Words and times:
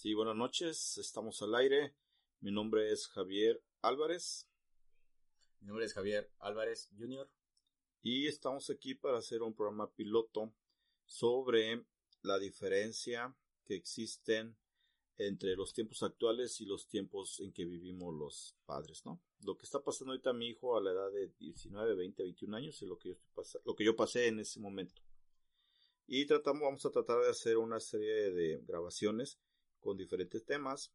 Sí, 0.00 0.14
buenas 0.14 0.34
noches, 0.34 0.96
estamos 0.96 1.42
al 1.42 1.54
aire. 1.56 1.94
Mi 2.40 2.50
nombre 2.50 2.90
es 2.90 3.06
Javier 3.08 3.62
Álvarez. 3.82 4.48
Mi 5.60 5.66
nombre 5.66 5.84
es 5.84 5.92
Javier 5.92 6.32
Álvarez 6.38 6.88
Jr. 6.98 7.30
Y 8.00 8.26
estamos 8.26 8.70
aquí 8.70 8.94
para 8.94 9.18
hacer 9.18 9.42
un 9.42 9.52
programa 9.52 9.92
piloto 9.92 10.54
sobre 11.04 11.84
la 12.22 12.38
diferencia 12.38 13.36
que 13.66 13.74
existen 13.74 14.56
entre 15.18 15.54
los 15.54 15.74
tiempos 15.74 16.02
actuales 16.02 16.62
y 16.62 16.64
los 16.64 16.88
tiempos 16.88 17.38
en 17.40 17.52
que 17.52 17.66
vivimos 17.66 18.14
los 18.14 18.56
padres, 18.64 19.04
¿no? 19.04 19.20
Lo 19.42 19.58
que 19.58 19.66
está 19.66 19.84
pasando 19.84 20.12
ahorita 20.12 20.30
a 20.30 20.32
mi 20.32 20.48
hijo 20.48 20.78
a 20.78 20.82
la 20.82 20.92
edad 20.92 21.12
de 21.12 21.28
19, 21.38 21.94
20, 21.94 22.22
21 22.22 22.56
años 22.56 22.80
y 22.80 22.86
lo 22.86 22.96
que 22.96 23.10
yo, 23.10 23.16
estoy 23.36 23.60
lo 23.66 23.74
que 23.74 23.84
yo 23.84 23.94
pasé 23.94 24.28
en 24.28 24.40
ese 24.40 24.60
momento. 24.60 25.02
Y 26.06 26.24
tratamos, 26.24 26.62
vamos 26.62 26.86
a 26.86 26.90
tratar 26.90 27.20
de 27.20 27.28
hacer 27.28 27.58
una 27.58 27.80
serie 27.80 28.30
de 28.30 28.64
grabaciones 28.66 29.38
con 29.80 29.96
diferentes 29.96 30.44
temas, 30.44 30.92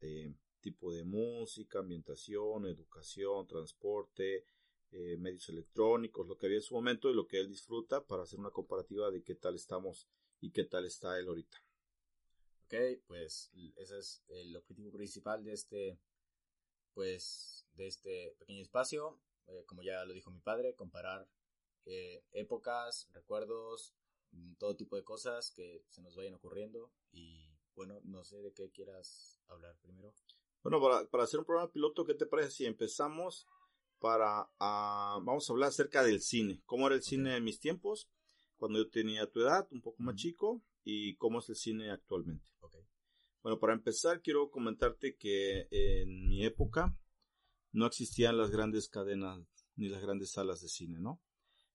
eh, 0.00 0.32
tipo 0.60 0.92
de 0.92 1.04
música, 1.04 1.80
ambientación, 1.80 2.66
educación, 2.66 3.46
transporte, 3.46 4.44
eh, 4.90 5.16
medios 5.18 5.48
electrónicos, 5.48 6.26
lo 6.26 6.36
que 6.36 6.46
había 6.46 6.58
en 6.58 6.62
su 6.62 6.74
momento 6.74 7.10
y 7.10 7.14
lo 7.14 7.26
que 7.26 7.38
él 7.38 7.48
disfruta 7.48 8.04
para 8.06 8.22
hacer 8.22 8.38
una 8.38 8.50
comparativa 8.50 9.10
de 9.10 9.22
qué 9.22 9.34
tal 9.34 9.54
estamos 9.54 10.08
y 10.40 10.50
qué 10.50 10.64
tal 10.64 10.86
está 10.86 11.18
él 11.18 11.28
ahorita. 11.28 11.58
Ok, 12.66 12.74
pues 13.06 13.50
ese 13.76 13.98
es 13.98 14.22
el 14.28 14.54
objetivo 14.56 14.92
principal 14.92 15.42
de 15.42 15.52
este, 15.52 15.98
pues, 16.94 17.66
de 17.74 17.86
este 17.86 18.36
pequeño 18.38 18.62
espacio. 18.62 19.20
Eh, 19.46 19.64
como 19.66 19.82
ya 19.82 20.04
lo 20.04 20.12
dijo 20.12 20.30
mi 20.30 20.40
padre, 20.40 20.74
comparar 20.74 21.28
épocas, 22.32 23.08
recuerdos, 23.14 23.94
mm, 24.32 24.56
todo 24.56 24.76
tipo 24.76 24.96
de 24.96 25.04
cosas 25.04 25.50
que 25.50 25.82
se 25.88 26.02
nos 26.02 26.14
vayan 26.14 26.34
ocurriendo 26.34 26.92
y 27.12 27.47
bueno, 27.78 28.00
no 28.02 28.24
sé 28.24 28.42
de 28.42 28.52
qué 28.52 28.70
quieras 28.72 29.40
hablar 29.46 29.76
primero. 29.80 30.12
Bueno, 30.64 30.80
para, 30.80 31.22
hacer 31.22 31.38
un 31.38 31.46
programa 31.46 31.70
piloto, 31.70 32.04
¿qué 32.04 32.14
te 32.14 32.26
parece 32.26 32.50
si 32.50 32.66
empezamos 32.66 33.46
para... 34.00 34.50
Ah, 34.58 35.20
vamos 35.22 35.48
a 35.48 35.52
hablar 35.52 35.68
acerca 35.68 36.02
del 36.02 36.20
cine. 36.20 36.60
¿Cómo 36.66 36.88
era 36.88 36.96
el 36.96 37.04
cine 37.04 37.36
en 37.36 37.44
mis 37.44 37.60
tiempos? 37.60 38.10
Cuando 38.56 38.80
yo 38.80 38.90
tenía 38.90 39.30
tu 39.30 39.42
edad, 39.42 39.68
un 39.70 39.80
poco 39.80 40.02
más 40.02 40.16
chico, 40.16 40.60
y 40.82 41.14
cómo 41.18 41.38
es 41.38 41.48
el 41.50 41.54
cine 41.54 41.92
actualmente. 41.92 42.50
Bueno, 43.44 43.60
para 43.60 43.74
empezar, 43.74 44.22
quiero 44.22 44.50
comentarte 44.50 45.16
que 45.16 45.68
en 45.70 46.28
mi 46.28 46.44
época 46.44 46.98
no 47.70 47.86
existían 47.86 48.36
las 48.36 48.50
grandes 48.50 48.88
cadenas 48.88 49.46
ni 49.76 49.88
las 49.88 50.02
grandes 50.02 50.32
salas 50.32 50.60
de 50.62 50.68
cine, 50.68 50.98
¿no? 50.98 51.22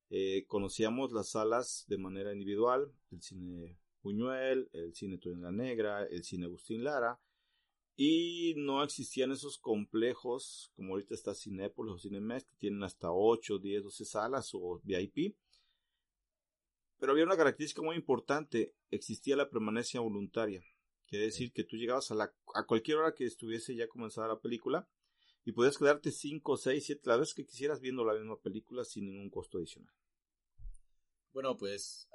Eh, 0.09 0.43
conocíamos 0.47 1.13
las 1.13 1.29
salas 1.29 1.85
de 1.88 1.97
manera 1.97 2.33
individual, 2.33 2.91
el 3.09 3.21
cine 3.21 3.79
Buñuel, 4.03 4.69
el 4.73 4.93
cine 4.93 5.19
la 5.23 5.51
Negra, 5.51 6.05
el 6.05 6.23
cine 6.23 6.45
Agustín 6.45 6.83
Lara, 6.83 7.19
y 7.95 8.53
no 8.57 8.83
existían 8.83 9.31
esos 9.31 9.57
complejos 9.57 10.71
como 10.75 10.93
ahorita 10.93 11.13
está 11.13 11.33
Cinépolis 11.33 11.93
o 11.93 11.99
Cinemex 11.99 12.43
que 12.45 12.57
tienen 12.57 12.83
hasta 12.83 13.11
8, 13.11 13.59
10, 13.59 13.83
12 13.83 14.05
salas 14.05 14.51
o 14.53 14.81
VIP. 14.83 15.35
Pero 16.99 17.11
había 17.11 17.25
una 17.25 17.37
característica 17.37 17.81
muy 17.81 17.95
importante, 17.95 18.73
existía 18.89 19.35
la 19.35 19.49
permanencia 19.49 19.99
voluntaria. 19.99 20.63
Quiere 21.07 21.25
decir 21.25 21.51
que 21.51 21.63
tú 21.63 21.75
llegabas 21.75 22.11
a, 22.11 22.33
a 22.55 22.65
cualquier 22.65 22.97
hora 22.97 23.13
que 23.13 23.25
estuviese 23.25 23.75
ya 23.75 23.88
comenzada 23.88 24.27
la 24.27 24.39
película 24.39 24.88
y 25.45 25.51
podías 25.51 25.77
quedarte 25.77 26.11
5, 26.11 26.57
6, 26.57 26.85
7 26.85 27.01
las 27.05 27.19
veces 27.19 27.35
que 27.35 27.45
quisieras 27.45 27.79
viendo 27.79 28.03
la 28.05 28.13
misma 28.13 28.39
película 28.39 28.83
sin 28.83 29.05
ningún 29.05 29.29
costo 29.29 29.57
adicional. 29.57 29.93
Bueno, 31.33 31.57
pues 31.57 32.07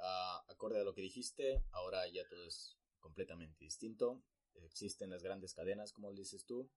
acorde 0.47 0.79
a 0.79 0.83
lo 0.83 0.93
que 0.93 1.01
dijiste, 1.01 1.61
ahora 1.71 2.07
ya 2.07 2.25
todo 2.29 2.45
es 2.45 2.77
completamente 2.99 3.65
distinto. 3.65 4.23
Existen 4.63 5.09
las 5.09 5.23
grandes 5.23 5.53
cadenas, 5.53 5.91
como 5.91 6.13
dices 6.13 6.45
tú, 6.45 6.69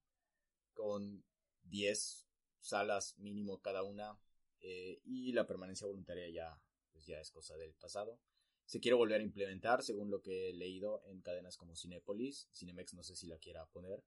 con 0.74 1.24
10 1.62 2.26
salas 2.60 3.16
mínimo 3.18 3.60
cada 3.60 3.84
una 3.84 4.18
eh, 4.60 5.00
y 5.04 5.32
la 5.32 5.46
permanencia 5.46 5.86
voluntaria 5.86 6.28
ya, 6.30 6.60
pues 6.92 7.06
ya 7.06 7.20
es 7.20 7.30
cosa 7.30 7.56
del 7.56 7.74
pasado. 7.74 8.18
Se 8.64 8.80
quiere 8.80 8.96
volver 8.96 9.20
a 9.20 9.24
implementar, 9.24 9.84
según 9.84 10.10
lo 10.10 10.20
que 10.20 10.50
he 10.50 10.52
leído, 10.52 11.02
en 11.06 11.20
cadenas 11.20 11.56
como 11.56 11.76
Cinepolis. 11.76 12.48
Cinemex 12.52 12.94
no 12.94 13.04
sé 13.04 13.14
si 13.14 13.28
la 13.28 13.38
quiera 13.38 13.66
poner, 13.66 14.02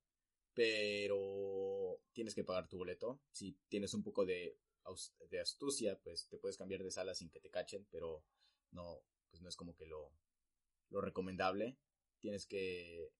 pero 0.53 2.01
tienes 2.12 2.35
que 2.35 2.44
pagar 2.44 2.68
tu 2.68 2.78
boleto. 2.78 3.22
Si 3.31 3.57
tienes 3.69 3.94
un 3.94 4.03
poco 4.03 4.25
de 4.25 4.57
de 5.29 5.40
astucia, 5.40 6.00
pues 6.00 6.28
te 6.28 6.38
puedes 6.38 6.57
cambiar 6.57 6.84
de 6.84 6.91
sala 6.91 7.13
sin 7.13 7.29
que 7.29 7.40
te 7.40 7.50
cachen, 7.50 7.85
pero 7.91 8.23
no, 8.72 9.01
pues 9.29 9.41
no 9.41 9.50
es 9.50 9.56
como 9.56 9.75
que 9.75 9.85
lo, 9.85 10.12
lo 10.90 11.01
recomendable. 11.01 11.78
Tienes 12.19 12.46
que, 12.46 13.12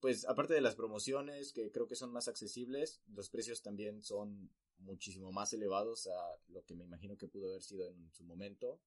pues 0.00 0.24
aparte 0.26 0.54
de 0.54 0.60
las 0.60 0.74
promociones, 0.74 1.52
que 1.52 1.70
creo 1.70 1.86
que 1.86 1.96
son 1.96 2.12
más 2.12 2.28
accesibles, 2.28 3.00
los 3.06 3.30
precios 3.30 3.62
también 3.62 4.02
son 4.02 4.50
muchísimo 4.78 5.32
más 5.32 5.52
elevados 5.52 6.06
a 6.06 6.38
lo 6.48 6.64
que 6.64 6.74
me 6.74 6.84
imagino 6.84 7.16
que 7.16 7.28
pudo 7.28 7.50
haber 7.50 7.62
sido 7.62 7.88
en 7.88 8.12
su 8.12 8.24
momento. 8.24 8.80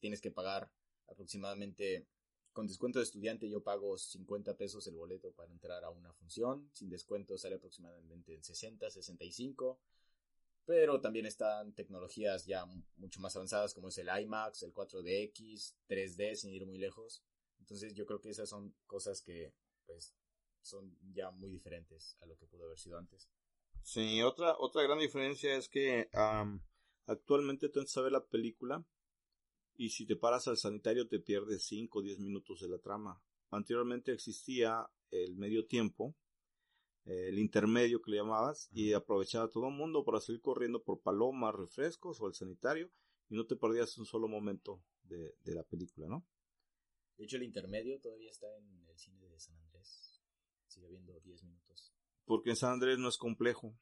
Tienes 0.00 0.20
que 0.20 0.30
pagar 0.30 0.70
aproximadamente, 1.08 2.06
con 2.52 2.66
descuento 2.66 2.98
de 2.98 3.04
estudiante 3.04 3.48
yo 3.48 3.62
pago 3.62 3.96
50 3.96 4.56
pesos 4.56 4.86
el 4.86 4.96
boleto 4.96 5.32
para 5.32 5.52
entrar 5.52 5.84
a 5.84 5.90
una 5.90 6.12
función, 6.12 6.68
sin 6.72 6.90
descuento 6.90 7.38
sale 7.38 7.56
aproximadamente 7.56 8.34
en 8.34 8.42
60, 8.42 8.90
65 8.90 9.78
pero 10.68 11.00
también 11.00 11.24
están 11.24 11.72
tecnologías 11.72 12.44
ya 12.44 12.66
mucho 12.96 13.20
más 13.20 13.34
avanzadas 13.34 13.72
como 13.72 13.88
es 13.88 13.96
el 13.96 14.08
IMAX, 14.08 14.64
el 14.64 14.74
4DX, 14.74 15.74
3D 15.88 16.34
sin 16.34 16.52
ir 16.52 16.66
muy 16.66 16.76
lejos. 16.76 17.24
Entonces 17.58 17.94
yo 17.94 18.04
creo 18.04 18.20
que 18.20 18.28
esas 18.28 18.50
son 18.50 18.76
cosas 18.86 19.22
que 19.22 19.54
pues 19.86 20.14
son 20.60 20.94
ya 21.14 21.30
muy 21.30 21.50
diferentes 21.50 22.18
a 22.20 22.26
lo 22.26 22.36
que 22.36 22.46
pudo 22.46 22.66
haber 22.66 22.78
sido 22.78 22.98
antes. 22.98 23.30
Sí, 23.82 24.20
otra, 24.20 24.56
otra 24.58 24.82
gran 24.82 24.98
diferencia 24.98 25.56
es 25.56 25.70
que 25.70 26.10
actualmente 27.06 27.70
tú 27.70 27.82
sabes 27.86 28.12
la 28.12 28.26
película 28.26 28.84
y 29.74 29.88
si 29.88 30.04
te 30.04 30.16
paras 30.16 30.48
al 30.48 30.58
sanitario 30.58 31.08
te 31.08 31.18
pierdes 31.18 31.64
5 31.64 31.98
o 31.98 32.02
10 32.02 32.18
minutos 32.18 32.60
de 32.60 32.68
la 32.68 32.78
trama. 32.78 33.22
Anteriormente 33.48 34.12
existía 34.12 34.86
el 35.10 35.34
medio 35.34 35.66
tiempo, 35.66 36.14
el 37.08 37.38
intermedio 37.38 38.02
que 38.02 38.10
le 38.10 38.18
llamabas, 38.18 38.68
y 38.72 38.92
aprovechaba 38.92 39.48
todo 39.48 39.68
el 39.68 39.74
mundo 39.74 40.04
para 40.04 40.20
salir 40.20 40.40
corriendo 40.40 40.82
por 40.82 41.00
palomas, 41.00 41.54
refrescos 41.54 42.20
o 42.20 42.26
el 42.26 42.34
sanitario, 42.34 42.90
y 43.30 43.36
no 43.36 43.46
te 43.46 43.56
perdías 43.56 43.96
un 43.98 44.06
solo 44.06 44.28
momento 44.28 44.82
de, 45.02 45.34
la 45.44 45.62
película, 45.62 46.06
¿no? 46.06 46.26
De 47.16 47.24
hecho, 47.24 47.36
el 47.36 47.44
intermedio 47.44 47.98
todavía 48.00 48.30
está 48.30 48.46
en 48.58 48.86
el 48.86 48.98
cine 48.98 49.26
de 49.26 49.40
San 49.40 49.56
Andrés. 49.56 50.22
Sigue 50.66 50.88
viendo 50.88 51.18
10 51.20 51.44
minutos. 51.44 51.92
Porque 52.24 52.50
en 52.50 52.56
San 52.56 52.72
Andrés 52.72 52.98
no 52.98 53.08
es 53.08 53.16
complejo. 53.16 53.74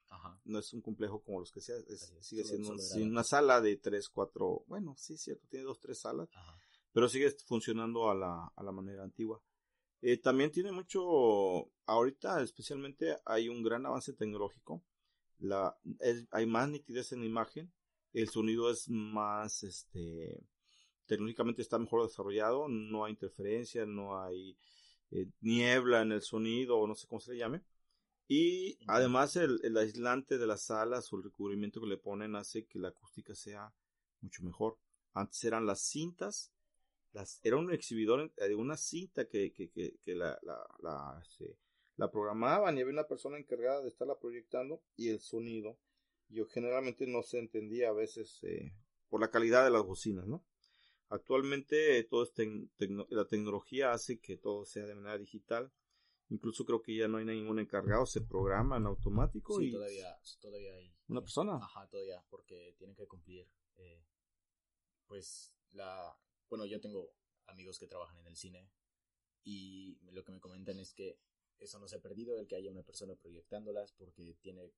No 0.45 0.59
es 0.59 0.73
un 0.73 0.81
complejo 0.81 1.23
como 1.23 1.41
los 1.41 1.51
que 1.51 1.61
sea. 1.61 1.77
sigue 2.21 2.45
siendo 2.45 2.75
una 2.97 3.25
sala 3.25 3.61
de 3.61 3.77
3, 3.77 4.09
4. 4.09 4.65
Bueno, 4.69 4.95
sí, 4.97 5.19
cierto, 5.19 5.47
tiene 5.49 5.65
2, 5.67 5.81
3 5.81 5.99
salas. 5.99 6.29
Pero 6.93 7.09
sigue 7.09 7.31
funcionando 7.45 8.09
a 8.09 8.15
la, 8.15 8.53
a 8.55 8.63
la 8.63 8.73
manera 8.73 9.03
antigua. 9.03 9.43
Eh, 10.03 10.19
también 10.19 10.51
tiene 10.51 10.73
mucho, 10.73 11.71
ahorita 11.87 12.43
especialmente 12.43 13.17
hay 13.25 13.49
un 13.49 13.63
gran 13.63 13.87
avance 13.87 14.13
tecnológico, 14.13 14.83
la, 15.39 15.77
hay 16.31 16.47
más 16.47 16.69
nitidez 16.69 17.13
en 17.13 17.21
la 17.21 17.27
imagen, 17.27 17.73
el 18.13 18.29
sonido 18.29 18.71
es 18.71 18.89
más, 18.89 19.63
este, 19.63 20.43
tecnológicamente 21.07 21.63
está 21.63 21.79
mejor 21.79 22.03
desarrollado, 22.07 22.69
no 22.69 23.05
hay 23.05 23.13
interferencia, 23.13 23.87
no 23.87 24.23
hay 24.23 24.57
eh, 25.11 25.29
niebla 25.41 26.03
en 26.03 26.13
el 26.13 26.23
sonido, 26.23 26.79
o 26.79 26.87
no 26.87 26.95
sé 26.95 27.07
cómo 27.07 27.21
se 27.21 27.33
le 27.33 27.39
llame. 27.39 27.63
Y 28.29 28.79
además 28.89 29.37
el, 29.37 29.61
el, 29.63 29.77
aislante 29.77 30.37
de 30.39 30.47
las 30.47 30.63
salas 30.63 31.13
o 31.13 31.17
el 31.17 31.25
recubrimiento 31.25 31.81
que 31.81 31.87
le 31.87 31.97
ponen 31.97 32.35
hace 32.35 32.67
que 32.67 32.79
la 32.79 32.89
acústica 32.89 33.35
sea 33.35 33.73
mucho 34.21 34.43
mejor. 34.43 34.79
Antes 35.15 35.45
eran 35.45 35.65
las 35.65 35.81
cintas 35.81 36.53
era 37.43 37.57
un 37.57 37.73
exhibidor 37.73 38.33
de 38.35 38.55
una 38.55 38.77
cinta 38.77 39.27
que, 39.29 39.53
que, 39.53 39.71
que, 39.71 40.15
la, 40.15 40.39
la, 40.83 41.21
este, 41.23 41.57
la, 41.97 42.11
programaban 42.11 42.77
y 42.77 42.81
había 42.81 42.93
una 42.93 43.07
persona 43.07 43.39
encargada 43.39 43.83
de 43.83 43.89
estarla 43.89 44.19
proyectando 44.19 44.83
y 44.97 45.09
el 45.09 45.21
sonido. 45.21 45.79
Yo 46.29 46.47
generalmente 46.47 47.07
no 47.07 47.23
se 47.23 47.39
entendía 47.39 47.91
a 47.91 47.93
veces 47.93 48.41
eh, 48.43 48.73
por 49.09 49.21
la 49.21 49.31
calidad 49.31 49.65
de 49.65 49.71
las 49.71 49.85
bocinas, 49.85 50.27
¿no? 50.27 50.45
Actualmente 51.09 52.03
todo 52.05 52.25
es 52.25 52.33
la 53.11 53.29
tecnología 53.29 53.93
hace 53.93 54.19
que 54.19 54.37
todo 54.37 54.65
sea 54.65 54.87
de 54.87 54.95
manera 54.97 55.19
digital. 55.19 55.73
Incluso 56.29 56.65
creo 56.65 56.83
que 56.83 56.97
ya 56.97 57.07
no 57.07 57.19
hay 57.19 57.25
ningún 57.25 57.61
encargado, 57.61 58.05
se 58.07 58.21
programa 58.21 58.77
en 58.77 58.87
automático. 58.87 59.61
Sí, 59.61 59.71
todavía, 59.71 60.19
todavía 60.41 60.75
hay. 60.75 60.93
¿Una 61.07 61.21
persona? 61.21 61.57
Ajá, 61.63 61.87
todavía, 61.89 62.25
porque 62.29 62.75
tienen 62.77 62.97
que 62.97 63.07
cumplir, 63.07 63.49
eh, 63.77 64.05
pues, 65.07 65.55
la, 65.71 66.19
bueno, 66.49 66.67
yo 66.67 66.81
tengo 66.81 67.13
amigos 67.47 67.79
que 67.79 67.87
trabajan 67.87 68.19
en 68.19 68.27
el 68.27 68.37
cine 68.37 68.71
y 69.45 69.99
lo 70.11 70.25
que 70.25 70.33
me 70.33 70.41
comentan 70.41 70.79
es 70.79 70.93
que 70.93 71.19
eso 71.59 71.79
no 71.79 71.89
se 71.89 71.97
ha 71.97 72.01
perdido, 72.01 72.39
el 72.39 72.47
que 72.47 72.57
haya 72.57 72.71
una 72.71 72.83
persona 72.83 73.15
proyectándolas, 73.15 73.93
porque 73.93 74.37
tiene, 74.41 74.73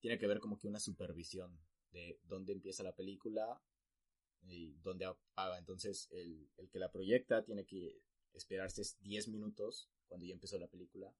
tiene 0.00 0.18
que 0.18 0.26
ver 0.26 0.40
como 0.40 0.58
que 0.58 0.68
una 0.68 0.80
supervisión 0.80 1.58
de 1.90 2.18
dónde 2.24 2.52
empieza 2.52 2.82
la 2.82 2.94
película 2.94 3.60
y 4.42 4.74
dónde 4.82 5.04
apaga. 5.04 5.58
Entonces, 5.58 6.08
el, 6.10 6.50
el 6.56 6.70
que 6.70 6.78
la 6.78 6.90
proyecta 6.90 7.44
tiene 7.44 7.66
que 7.66 8.00
esperarse 8.32 8.82
10 9.00 9.28
minutos 9.28 9.90
cuando 10.06 10.26
ya 10.26 10.32
empezó 10.32 10.58
la 10.58 10.68
película. 10.68 11.14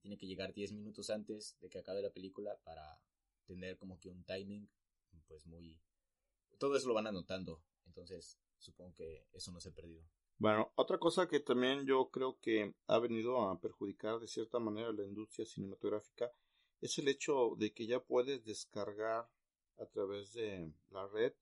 Tiene 0.00 0.18
que 0.18 0.26
llegar 0.26 0.54
10 0.54 0.72
minutos 0.72 1.10
antes 1.10 1.58
de 1.60 1.68
que 1.68 1.78
acabe 1.78 2.02
la 2.02 2.12
película 2.12 2.56
para 2.62 3.00
tener 3.46 3.76
como 3.76 3.98
que 3.98 4.10
un 4.10 4.24
timing 4.24 4.68
pues 5.26 5.46
muy... 5.46 5.80
Todo 6.58 6.76
eso 6.76 6.88
lo 6.88 6.94
van 6.94 7.06
anotando, 7.06 7.62
entonces 7.86 8.38
supongo 8.58 8.94
que 8.94 9.26
eso 9.32 9.52
no 9.52 9.60
se 9.60 9.70
ha 9.70 9.72
perdido. 9.72 10.02
Bueno, 10.38 10.72
otra 10.76 10.98
cosa 10.98 11.26
que 11.26 11.40
también 11.40 11.84
yo 11.84 12.10
creo 12.10 12.38
que 12.40 12.74
ha 12.86 12.98
venido 12.98 13.48
a 13.48 13.60
perjudicar 13.60 14.20
de 14.20 14.28
cierta 14.28 14.60
manera 14.60 14.92
la 14.92 15.04
industria 15.04 15.44
cinematográfica 15.44 16.30
es 16.80 16.96
el 16.98 17.08
hecho 17.08 17.54
de 17.56 17.72
que 17.72 17.86
ya 17.86 18.00
puedes 18.00 18.44
descargar 18.44 19.28
a 19.78 19.86
través 19.86 20.32
de 20.34 20.72
la 20.90 21.08
red 21.08 21.32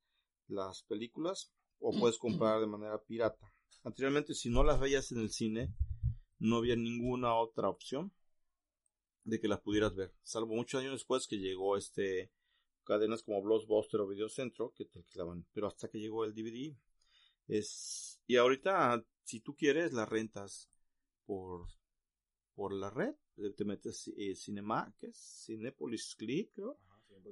las 0.48 0.82
películas 0.84 1.52
o 1.78 1.92
puedes 1.98 2.18
comprar 2.18 2.60
de 2.60 2.66
manera 2.66 3.02
pirata. 3.02 3.52
Anteriormente, 3.84 4.34
si 4.34 4.48
no 4.48 4.64
las 4.64 4.80
veías 4.80 5.12
en 5.12 5.18
el 5.18 5.30
cine, 5.30 5.74
no 6.38 6.56
había 6.56 6.76
ninguna 6.76 7.34
otra 7.34 7.68
opción 7.68 8.12
de 9.24 9.40
que 9.40 9.48
las 9.48 9.60
pudieras 9.60 9.94
ver, 9.94 10.14
salvo 10.22 10.54
muchos 10.54 10.80
años 10.80 10.92
después 10.92 11.26
que 11.26 11.38
llegó 11.38 11.76
este 11.76 12.30
cadenas 12.84 13.24
como 13.24 13.42
Blockbuster 13.42 14.00
o 14.00 14.06
Videocentro 14.06 14.72
que 14.74 14.84
te 14.84 15.00
alquilaban, 15.00 15.44
pero 15.52 15.66
hasta 15.66 15.88
que 15.88 15.98
llegó 15.98 16.24
el 16.24 16.34
DVD 16.34 16.76
es 17.48 18.20
y 18.26 18.36
ahorita 18.36 19.04
si 19.24 19.40
tú 19.40 19.54
quieres 19.56 19.92
las 19.92 20.08
rentas 20.08 20.70
por 21.24 21.66
por 22.56 22.72
la 22.72 22.88
red, 22.88 23.14
te 23.54 23.64
metes 23.64 24.10
eh, 24.16 24.34
Cinema, 24.34 24.92
que 24.98 25.08
es 25.08 25.44
Cinepolis 25.44 26.16
Click, 26.16 26.52
creo. 26.54 26.78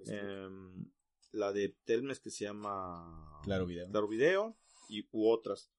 Em, 0.07 0.93
la 1.33 1.51
de 1.53 1.77
Telmes 1.85 2.21
que 2.21 2.31
se 2.31 2.45
llama 2.45 3.41
Claro 3.43 3.65
Video. 3.67 3.91
Claro 3.91 4.07
Video 4.07 4.57
y 4.89 5.09
u 5.13 5.29
otras. 5.29 5.71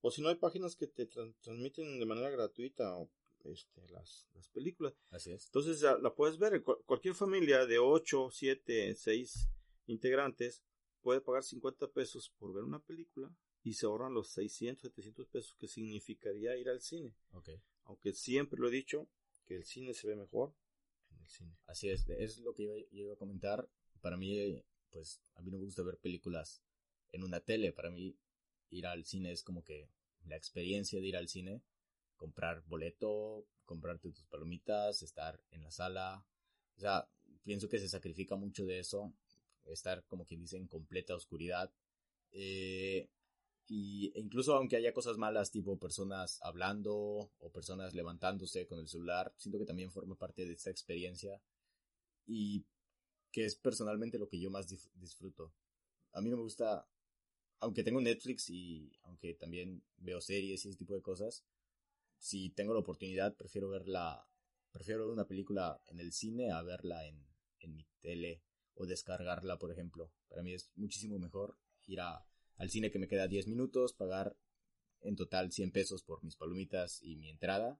O 0.00 0.10
si 0.10 0.22
no 0.22 0.30
hay 0.30 0.36
páginas 0.36 0.74
que 0.74 0.86
te 0.86 1.06
transmiten 1.06 2.00
de 2.00 2.06
manera 2.06 2.30
gratuita 2.30 2.96
este, 3.44 3.86
las, 3.88 4.26
las 4.34 4.48
películas. 4.48 4.94
Así 5.10 5.32
es. 5.32 5.46
Entonces 5.46 5.82
la, 5.82 5.98
la 5.98 6.14
puedes 6.14 6.38
ver. 6.38 6.62
Cualquier 6.62 7.14
familia 7.14 7.66
de 7.66 7.78
8, 7.78 8.30
7, 8.32 8.94
6 8.96 9.48
integrantes 9.86 10.62
puede 11.02 11.20
pagar 11.20 11.42
50 11.42 11.88
pesos 11.88 12.32
por 12.38 12.54
ver 12.54 12.64
una 12.64 12.80
película 12.80 13.30
y 13.64 13.72
se 13.72 13.86
ahorran 13.86 14.12
los 14.12 14.28
600, 14.28 14.82
700 14.82 15.26
pesos 15.28 15.56
que 15.58 15.66
significaría 15.66 16.56
ir 16.56 16.68
al 16.68 16.82
cine. 16.82 17.14
Okay. 17.32 17.60
Aunque 17.84 18.12
siempre 18.12 18.60
lo 18.60 18.68
he 18.68 18.70
dicho, 18.70 19.08
que 19.46 19.56
el 19.56 19.64
cine 19.64 19.94
se 19.94 20.06
ve 20.06 20.16
mejor 20.16 20.54
en 21.10 21.18
el 21.18 21.26
cine. 21.26 21.56
Así 21.66 21.88
es, 21.88 22.06
es 22.08 22.38
lo 22.38 22.54
que 22.54 22.64
iba, 22.64 22.74
iba 22.92 23.14
a 23.14 23.16
comentar. 23.16 23.66
Para 24.02 24.18
mí, 24.18 24.62
pues 24.90 25.22
a 25.34 25.42
mí 25.42 25.50
no 25.50 25.58
me 25.58 25.64
gusta 25.64 25.82
ver 25.82 25.96
películas 25.96 26.62
en 27.10 27.24
una 27.24 27.40
tele. 27.40 27.72
Para 27.72 27.90
mí, 27.90 28.14
ir 28.68 28.86
al 28.86 29.06
cine 29.06 29.32
es 29.32 29.42
como 29.42 29.64
que 29.64 29.88
la 30.26 30.36
experiencia 30.36 31.00
de 31.00 31.06
ir 31.06 31.16
al 31.16 31.28
cine 31.28 31.62
comprar 32.16 32.62
boleto, 32.66 33.46
comprarte 33.64 34.12
tus 34.12 34.26
palomitas, 34.26 35.02
estar 35.02 35.42
en 35.50 35.62
la 35.62 35.70
sala. 35.70 36.26
O 36.76 36.80
sea, 36.80 37.08
pienso 37.42 37.68
que 37.68 37.78
se 37.78 37.88
sacrifica 37.88 38.36
mucho 38.36 38.66
de 38.66 38.80
eso, 38.80 39.14
estar 39.64 40.04
como 40.04 40.26
quien 40.26 40.42
dice 40.42 40.58
en 40.58 40.68
completa 40.68 41.14
oscuridad. 41.14 41.72
Eh, 42.30 43.08
y 43.66 44.12
e 44.14 44.20
incluso 44.20 44.54
aunque 44.54 44.76
haya 44.76 44.92
cosas 44.92 45.16
malas, 45.16 45.50
tipo 45.50 45.78
personas 45.78 46.38
hablando 46.42 46.94
o 47.38 47.50
personas 47.52 47.94
levantándose 47.94 48.66
con 48.66 48.78
el 48.78 48.88
celular, 48.88 49.32
siento 49.36 49.58
que 49.58 49.64
también 49.64 49.90
forma 49.90 50.16
parte 50.16 50.44
de 50.44 50.52
esta 50.52 50.70
experiencia 50.70 51.40
y 52.26 52.64
que 53.32 53.44
es 53.44 53.56
personalmente 53.56 54.18
lo 54.18 54.28
que 54.28 54.38
yo 54.38 54.50
más 54.50 54.66
disfruto. 54.94 55.52
A 56.12 56.20
mí 56.20 56.30
no 56.30 56.36
me 56.36 56.42
gusta, 56.42 56.86
aunque 57.60 57.82
tengo 57.82 58.00
Netflix 58.00 58.50
y 58.50 58.92
aunque 59.02 59.34
también 59.34 59.82
veo 59.96 60.20
series 60.20 60.64
y 60.64 60.68
ese 60.68 60.78
tipo 60.78 60.94
de 60.94 61.02
cosas, 61.02 61.44
si 62.18 62.50
tengo 62.50 62.74
la 62.74 62.80
oportunidad, 62.80 63.34
prefiero 63.34 63.68
verla, 63.68 64.28
prefiero 64.72 65.04
ver 65.04 65.12
una 65.12 65.26
película 65.26 65.80
en 65.88 66.00
el 66.00 66.12
cine 66.12 66.52
a 66.52 66.62
verla 66.62 67.06
en, 67.06 67.26
en 67.60 67.74
mi 67.74 67.86
tele 68.00 68.42
o 68.74 68.86
descargarla, 68.86 69.58
por 69.58 69.72
ejemplo. 69.72 70.12
Para 70.28 70.42
mí 70.42 70.54
es 70.54 70.70
muchísimo 70.76 71.18
mejor 71.18 71.56
ir 71.86 72.00
a, 72.00 72.24
al 72.56 72.70
cine 72.70 72.90
que 72.90 72.98
me 72.98 73.08
queda 73.08 73.28
10 73.28 73.48
minutos, 73.48 73.92
pagar 73.92 74.36
en 75.00 75.16
total 75.16 75.52
100 75.52 75.70
pesos 75.70 76.02
por 76.02 76.22
mis 76.24 76.36
palomitas 76.36 77.02
y 77.02 77.16
mi 77.16 77.28
entrada 77.28 77.78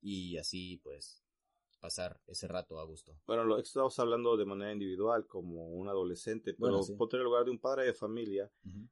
y 0.00 0.36
así 0.36 0.78
pues 0.82 1.24
pasar 1.80 2.18
ese 2.26 2.48
rato 2.48 2.78
a 2.78 2.84
gusto. 2.84 3.18
Bueno, 3.26 3.44
lo 3.44 3.58
estamos 3.58 3.98
hablando 3.98 4.36
de 4.36 4.46
manera 4.46 4.72
individual 4.72 5.26
como 5.26 5.68
un 5.68 5.88
adolescente, 5.88 6.54
pero 6.54 6.80
bueno, 6.80 7.08
el 7.12 7.22
lugar 7.22 7.44
de 7.44 7.50
un 7.50 7.58
padre 7.58 7.84
de 7.84 7.94
familia 7.94 8.50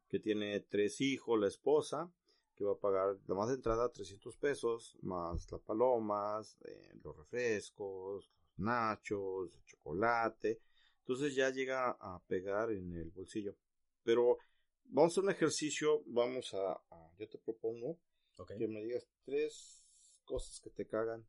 que 0.09 0.21
tiene 0.21 0.61
tres 0.61 1.01
hijos, 1.01 1.41
la 1.41 1.49
esposa 1.49 2.13
que 2.55 2.65
va 2.65 2.73
a 2.73 2.79
pagar 2.79 3.17
la 3.27 3.35
más 3.35 3.49
de 3.49 3.55
entrada 3.55 3.91
300 3.91 4.37
pesos, 4.37 4.99
más 5.01 5.51
las 5.51 5.61
palomas, 5.63 6.59
eh, 6.67 6.93
los 7.03 7.17
refrescos, 7.17 8.31
los 8.31 8.59
nachos, 8.59 9.55
el 9.55 9.65
chocolate. 9.65 10.61
Entonces 10.99 11.35
ya 11.35 11.49
llega 11.51 11.97
a 11.99 12.23
pegar 12.27 12.71
en 12.73 12.95
el 12.95 13.11
bolsillo. 13.11 13.57
Pero 14.03 14.37
vamos 14.85 15.11
a 15.11 15.13
hacer 15.13 15.25
un 15.25 15.31
ejercicio, 15.31 16.03
vamos 16.07 16.55
a, 16.55 16.81
yo 17.19 17.29
te 17.29 17.39
propongo 17.39 17.99
que 18.47 18.69
me 18.69 18.83
digas 18.83 19.07
tres 19.25 19.83
cosas 20.25 20.61
que 20.61 20.71
te 20.71 20.87
cagan 20.87 21.27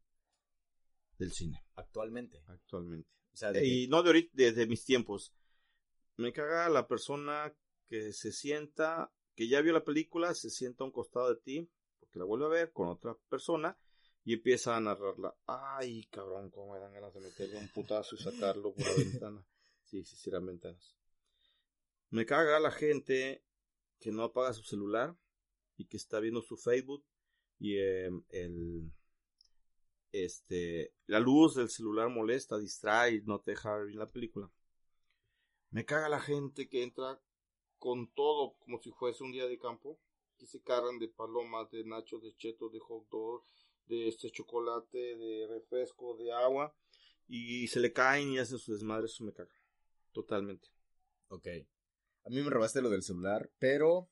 del 1.18 1.32
cine. 1.32 1.64
Actualmente. 1.76 2.44
Actualmente. 2.48 3.10
y 3.64 3.88
no 3.88 4.02
de 4.04 4.10
ahorita, 4.10 4.32
desde 4.34 4.68
mis 4.68 4.84
tiempos. 4.84 5.34
Me 6.18 6.32
caga 6.32 6.70
la 6.70 6.88
persona 6.88 7.56
que 7.88 8.14
se 8.14 8.32
sienta 8.32 9.12
que 9.36 9.48
ya 9.48 9.62
vio 9.62 9.74
la 9.74 9.84
película, 9.84 10.34
se 10.34 10.50
sienta 10.50 10.84
a 10.84 10.88
un 10.88 10.92
costado 10.92 11.34
de 11.34 11.42
ti, 11.42 11.70
porque 12.00 12.20
la 12.20 12.26
vuelve 12.26 12.46
a 12.46 12.50
ver 12.50 12.72
con 12.72 12.88
otra 12.88 13.18
persona, 13.30 13.78
y 14.24 14.34
empieza 14.34 14.76
a 14.76 14.80
narrarla. 14.80 15.36
Ay, 15.48 16.06
cabrón, 16.06 16.50
cómo 16.50 16.74
me 16.74 16.80
dan 16.80 16.94
ganas 16.94 17.14
de 17.14 17.22
meterle 17.22 17.58
un 17.58 17.68
putazo 17.70 18.16
y 18.16 18.20
sacarlo 18.20 18.74
por 18.74 18.86
la 18.86 18.94
ventana. 18.96 19.46
Sí, 19.86 20.04
sí, 20.06 20.16
sí, 20.16 20.30
eran 20.32 20.48
ventanas. 20.48 20.96
Me 22.14 22.28
caga 22.28 22.60
la 22.60 22.70
gente 22.70 23.44
que 24.00 24.12
no 24.12 24.22
apaga 24.22 24.54
su 24.54 24.62
celular 24.62 25.18
y 25.78 25.86
que 25.86 25.98
está 25.98 26.20
viendo 26.20 26.44
su 26.44 26.58
Facebook 26.58 27.04
y 27.58 27.80
em, 27.80 28.24
el 28.30 28.92
este 30.12 30.94
la 31.08 31.20
luz 31.20 31.56
del 31.56 31.70
celular 31.70 32.10
molesta, 32.10 32.60
distrae, 32.60 33.24
no 33.26 33.42
te 33.42 33.52
deja 33.52 33.76
ver 33.78 33.96
la 33.96 34.12
película. 34.12 34.52
Me 35.72 35.86
caga 35.86 36.08
la 36.08 36.20
gente 36.20 36.70
que 36.70 36.84
entra 36.84 37.20
con 37.80 38.14
todo 38.14 38.58
como 38.60 38.80
si 38.80 38.92
fuese 38.92 39.24
un 39.24 39.32
día 39.32 39.48
de 39.48 39.58
campo, 39.58 40.00
que 40.38 40.46
se 40.46 40.62
cargan 40.62 41.00
de 41.00 41.08
palomas, 41.08 41.72
de 41.72 41.84
nachos, 41.84 42.22
de 42.22 42.36
chetos, 42.36 42.72
de 42.72 42.80
hot 42.80 43.10
dog, 43.10 43.44
de 43.88 44.08
este 44.08 44.30
chocolate, 44.30 45.18
de 45.18 45.48
refresco, 45.48 46.16
de 46.18 46.32
agua, 46.32 46.76
y 47.28 47.68
se 47.70 47.80
le 47.80 47.92
caen 47.92 48.34
y 48.34 48.38
hacen 48.38 48.60
su 48.60 48.72
desmadre, 48.72 49.08
eso 49.08 49.24
me 49.24 49.34
caga. 49.34 49.56
Totalmente. 50.12 50.70
Ok. 51.30 51.48
A 52.26 52.30
mí 52.30 52.42
me 52.42 52.50
robaste 52.50 52.82
lo 52.82 52.90
del 52.90 53.04
celular, 53.04 53.52
pero 53.60 54.10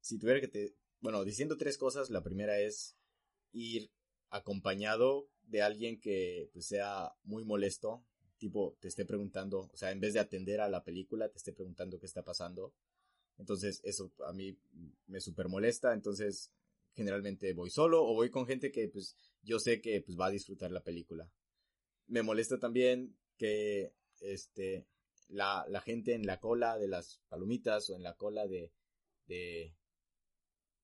si 0.00 0.18
tuviera 0.18 0.40
que 0.40 0.48
te... 0.48 0.74
Bueno, 1.00 1.24
diciendo 1.24 1.56
tres 1.56 1.78
cosas, 1.78 2.10
la 2.10 2.22
primera 2.22 2.58
es 2.60 2.96
ir 3.52 3.90
acompañado 4.28 5.28
de 5.42 5.62
alguien 5.62 6.00
que 6.00 6.50
pues, 6.52 6.66
sea 6.66 7.12
muy 7.24 7.44
molesto, 7.44 8.04
tipo 8.38 8.76
te 8.80 8.88
esté 8.88 9.04
preguntando, 9.04 9.68
o 9.72 9.76
sea, 9.76 9.90
en 9.90 10.00
vez 10.00 10.14
de 10.14 10.20
atender 10.20 10.60
a 10.60 10.68
la 10.68 10.84
película, 10.84 11.28
te 11.28 11.38
esté 11.38 11.52
preguntando 11.52 11.98
qué 11.98 12.06
está 12.06 12.22
pasando. 12.22 12.72
Entonces 13.38 13.80
eso 13.84 14.12
a 14.26 14.32
mí 14.32 14.56
me 15.06 15.20
super 15.20 15.48
molesta, 15.48 15.92
entonces 15.92 16.52
generalmente 16.94 17.52
voy 17.54 17.70
solo 17.70 18.04
o 18.04 18.14
voy 18.14 18.30
con 18.30 18.46
gente 18.46 18.70
que 18.70 18.88
pues 18.88 19.16
yo 19.42 19.58
sé 19.58 19.80
que 19.80 20.00
pues 20.02 20.18
va 20.18 20.26
a 20.26 20.30
disfrutar 20.30 20.70
la 20.70 20.82
película. 20.82 21.30
Me 22.06 22.22
molesta 22.22 22.58
también 22.58 23.16
que 23.36 23.92
este 24.20 24.86
la, 25.30 25.64
la 25.68 25.80
gente 25.80 26.14
en 26.14 26.26
la 26.26 26.40
cola 26.40 26.78
de 26.78 26.88
las 26.88 27.20
palomitas 27.28 27.88
o 27.90 27.96
en 27.96 28.02
la 28.02 28.14
cola 28.14 28.46
de, 28.46 28.72
de 29.26 29.76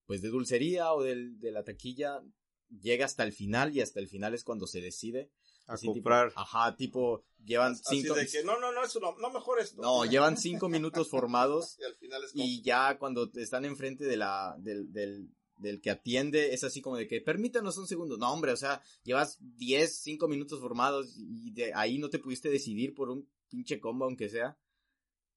pues 0.07 0.23
de 0.23 0.29
dulcería 0.29 0.93
o 0.93 1.03
de 1.03 1.51
la 1.51 1.65
taquilla 1.65 2.23
llega 2.69 3.05
hasta 3.05 3.25
el 3.25 3.33
final 3.33 3.75
y 3.75 3.81
hasta 3.81 4.01
el 4.01 4.09
final 4.09 4.35
es 4.35 4.45
cuando 4.45 4.67
se 4.67 4.81
decide 4.81 5.31
a 5.67 5.77
comprar. 5.79 6.33
ajá, 6.37 6.77
tipo, 6.77 7.25
llevan 7.45 7.77
cinco... 7.77 8.15
de 8.15 8.27
que, 8.27 8.45
no, 8.45 8.59
no, 8.61 8.73
no, 8.73 8.85
eso 8.85 9.01
no, 9.01 9.17
no 9.19 9.31
mejor 9.31 9.59
esto. 9.61 9.83
No, 9.83 10.05
llevan 10.05 10.37
cinco 10.37 10.69
minutos 10.69 11.09
formados. 11.09 11.77
y 11.81 11.85
al 11.85 11.97
final 11.97 12.25
es 12.25 12.31
Y 12.35 12.63
ya 12.63 12.99
cuando 12.99 13.31
están 13.35 13.65
enfrente 13.65 14.05
de 14.05 14.17
la, 14.17 14.55
del, 14.59 14.93
del, 14.93 15.29
del 15.59 15.81
que 15.81 15.91
atiende, 15.91 16.55
es 16.55 16.63
así 16.63 16.81
como 16.81 16.97
de 16.97 17.09
que, 17.09 17.21
permítanos 17.21 17.79
un 17.79 17.89
segundo. 17.89 18.17
No, 18.17 18.33
hombre, 18.33 18.53
o 18.53 18.57
sea, 18.57 18.81
llevas 19.03 19.39
diez, 19.41 19.99
cinco 19.99 20.29
minutos 20.29 20.61
formados 20.61 21.17
y 21.19 21.51
de 21.53 21.75
ahí 21.75 21.99
no 21.99 22.11
te 22.11 22.21
pudiste 22.21 22.49
decidir 22.49 22.95
por 22.95 23.11
un 23.11 23.29
pinche 23.49 23.81
combo, 23.81 24.05
aunque 24.05 24.29
sea. 24.29 24.59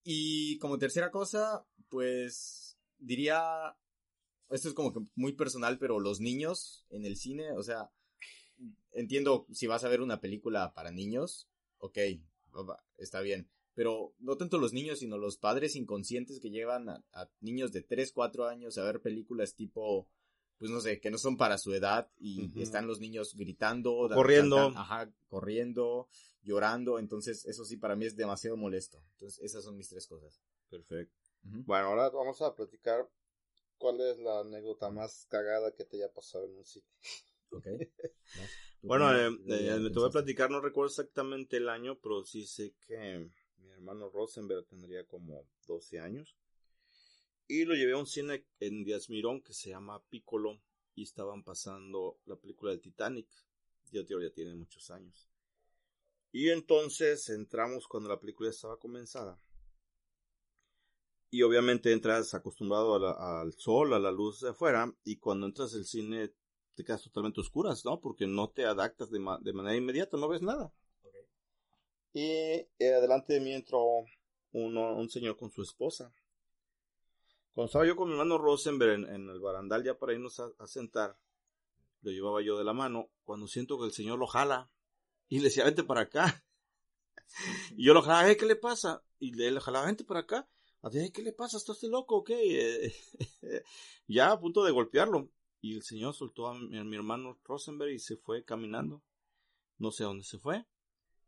Y 0.04 0.58
como 0.60 0.78
tercera 0.78 1.12
cosa, 1.12 1.66
pues, 1.89 2.78
diría, 2.98 3.75
esto 4.50 4.70
es 4.70 4.74
como 4.74 4.94
que 4.94 5.01
muy 5.16 5.34
personal, 5.34 5.78
pero 5.78 6.00
los 6.00 6.20
niños 6.20 6.86
en 6.89 7.06
el 7.06 7.18
cine, 7.18 7.51
o 7.54 7.63
sea, 7.63 7.92
entiendo 8.94 9.46
si 9.51 9.68
vas 9.68 9.84
a 9.84 9.89
ver 9.89 10.01
una 10.01 10.22
película 10.22 10.74
para 10.74 10.92
niños, 10.92 11.48
ok, 11.80 11.98
está 12.98 13.22
bien. 13.22 13.50
Pero 13.75 14.13
no 14.20 14.36
tanto 14.36 14.58
los 14.58 14.74
niños, 14.74 15.00
sino 15.00 15.18
los 15.18 15.38
padres 15.38 15.75
inconscientes 15.75 16.39
que 16.39 16.50
llevan 16.50 16.89
a, 16.89 17.04
niños 17.39 17.72
de 17.72 17.82
3, 17.82 18.12
4 18.12 18.48
años 18.48 18.78
a 18.78 18.84
ver 18.84 19.01
películas 19.01 19.56
tipo 19.56 20.10
pues 20.60 20.70
no 20.70 20.82
sé, 20.82 21.00
que 21.00 21.10
no 21.10 21.18
son 21.18 21.38
para 21.38 21.58
su 21.58 21.74
edad 21.74 22.12
y 22.20 22.62
están 22.62 22.86
los 22.86 23.00
niños 23.00 23.34
gritando, 23.36 24.10
corriendo, 24.13 24.58
ajá, 24.75 25.10
corriendo, 25.28 26.10
llorando, 26.44 27.00
entonces 27.00 27.46
eso 27.46 27.63
sí 27.63 27.78
para 27.78 27.96
mí 27.96 28.06
es 28.06 28.16
demasiado 28.16 28.58
molesto. 28.58 29.01
Entonces 29.13 29.39
esas 29.42 29.63
son 29.63 29.78
mis 29.78 29.88
tres 29.88 30.06
cosas. 30.06 30.42
Perfecto. 30.70 31.16
Bueno, 31.42 31.88
ahora 31.88 32.10
vamos 32.10 32.42
a 32.42 32.54
platicar 32.54 33.10
cuál 33.78 34.01
es 34.01 34.20
la 34.20 34.42
anécdota 34.42 34.89
más 34.89 35.25
cagada 35.30 35.74
que 35.74 35.86
te 35.86 35.96
haya 35.96 36.12
pasado 36.12 36.46
en 36.46 36.58
un 36.58 36.66
sitio. 36.66 36.92
Ok. 37.51 37.66
bueno, 38.82 39.16
eh, 39.16 39.30
eh, 39.48 39.89
te 39.92 40.00
voy 40.00 40.10
a 40.10 40.12
platicar, 40.12 40.51
no 40.51 40.60
recuerdo 40.60 40.89
exactamente 40.89 41.58
el 41.58 41.70
año, 41.70 41.98
pero 42.00 42.25
sí 42.25 42.46
sé 42.46 42.75
que 42.86 43.30
mi 43.60 43.70
hermano 43.70 44.10
Rosenberg 44.10 44.66
tendría 44.68 45.06
como 45.06 45.48
12 45.66 46.00
años. 46.01 46.36
Y 47.51 47.65
lo 47.65 47.74
llevé 47.74 47.94
a 47.94 47.98
un 47.98 48.06
cine 48.06 48.46
en 48.60 48.84
Díaz 48.84 49.10
Mirón 49.10 49.41
que 49.41 49.53
se 49.53 49.72
llama 49.72 50.03
Piccolo 50.08 50.62
y 50.94 51.01
estaban 51.01 51.44
pasando 51.44 52.20
la 52.27 52.36
película 52.36 52.70
del 52.70 52.79
Titanic. 52.79 53.27
Ya, 53.91 54.01
ya 54.03 54.29
tiene 54.29 54.53
muchos 54.53 54.91
años. 54.91 55.27
Y 56.32 56.50
entonces 56.50 57.27
entramos 57.29 57.88
cuando 57.88 58.08
la 58.08 58.20
película 58.20 58.51
estaba 58.51 58.77
comenzada. 58.77 59.41
Y 61.32 61.41
obviamente 61.41 61.91
entras 61.91 62.36
acostumbrado 62.36 62.94
al 63.18 63.51
sol, 63.53 63.96
a 63.96 64.00
la 64.00 64.12
luz 64.12 64.41
de 64.41 64.50
afuera, 64.50 64.96
y 65.03 65.18
cuando 65.18 65.48
entras 65.48 65.74
al 65.74 65.86
cine 65.86 66.32
te 66.75 66.84
quedas 66.84 67.01
totalmente 67.01 67.41
oscuras, 67.41 67.84
¿no? 67.84 68.00
Porque 68.00 68.27
no 68.27 68.51
te 68.51 68.65
adaptas 68.65 69.10
de, 69.10 69.20
manera 69.20 69.75
inmediata, 69.75 70.18
no 70.18 70.27
ves 70.27 70.44
nada. 70.44 70.72
Y 72.13 72.29
eh, 72.29 72.94
adelante 72.96 73.34
de 73.34 73.39
mí 73.39 73.53
entró 73.53 74.06
uno, 74.51 74.96
un 74.96 75.10
señor 75.10 75.36
con 75.36 75.50
su 75.50 75.63
esposa. 75.63 76.13
Cuando 77.53 77.68
estaba 77.68 77.86
yo 77.86 77.96
con 77.96 78.08
mi 78.08 78.13
hermano 78.13 78.38
Rosenberg 78.38 79.10
en, 79.10 79.29
el 79.29 79.39
barandal 79.39 79.84
ya 79.84 79.98
para 79.98 80.13
irnos 80.13 80.39
a, 80.39 80.68
sentar, 80.68 81.18
lo 82.01 82.12
llevaba 82.12 82.41
yo 82.41 82.58
de 82.58 82.63
la 82.63 82.74
mano, 82.74 83.10
cuando 83.24 83.48
siento 83.48 83.77
que 83.77 83.86
el 83.86 83.91
señor 83.91 84.20
lo 84.20 84.27
jala 84.27 84.72
y 85.27 85.39
le 85.39 85.46
decía, 85.46 85.65
vente 85.65 85.84
para 85.84 86.01
acá. 86.01 86.44
Y 87.77 87.86
yo 87.86 87.94
lo 87.94 88.01
jalaba, 88.01 88.34
¿qué 88.34 88.46
le 88.48 88.56
pasa? 88.56 89.03
Y 89.20 89.36
le, 89.36 89.62
jalaba, 89.62 89.86
vente 89.86 90.03
para 90.03 90.22
acá. 90.22 90.50
¿Qué 91.13 91.22
le 91.22 91.32
pasa? 91.32 91.58
¿Estás 91.58 91.84
loco 91.84 92.18
o 92.18 92.24
ya 94.08 94.32
a 94.32 94.39
punto 94.39 94.63
de 94.63 94.72
golpearlo. 94.72 95.29
Y 95.62 95.75
el 95.75 95.84
señor 95.84 96.15
soltó 96.15 96.48
a 96.48 96.56
mi, 96.56 96.75
a 96.75 96.84
mi, 96.84 96.96
hermano 96.96 97.38
Rosenberg 97.44 97.91
y 97.91 98.00
se 98.00 98.18
fue 98.18 98.44
caminando. 98.44 99.03
No 99.77 99.91
sé 99.91 100.03
a 100.03 100.08
dónde 100.08 100.24
se 100.24 100.39
fue. 100.39 100.65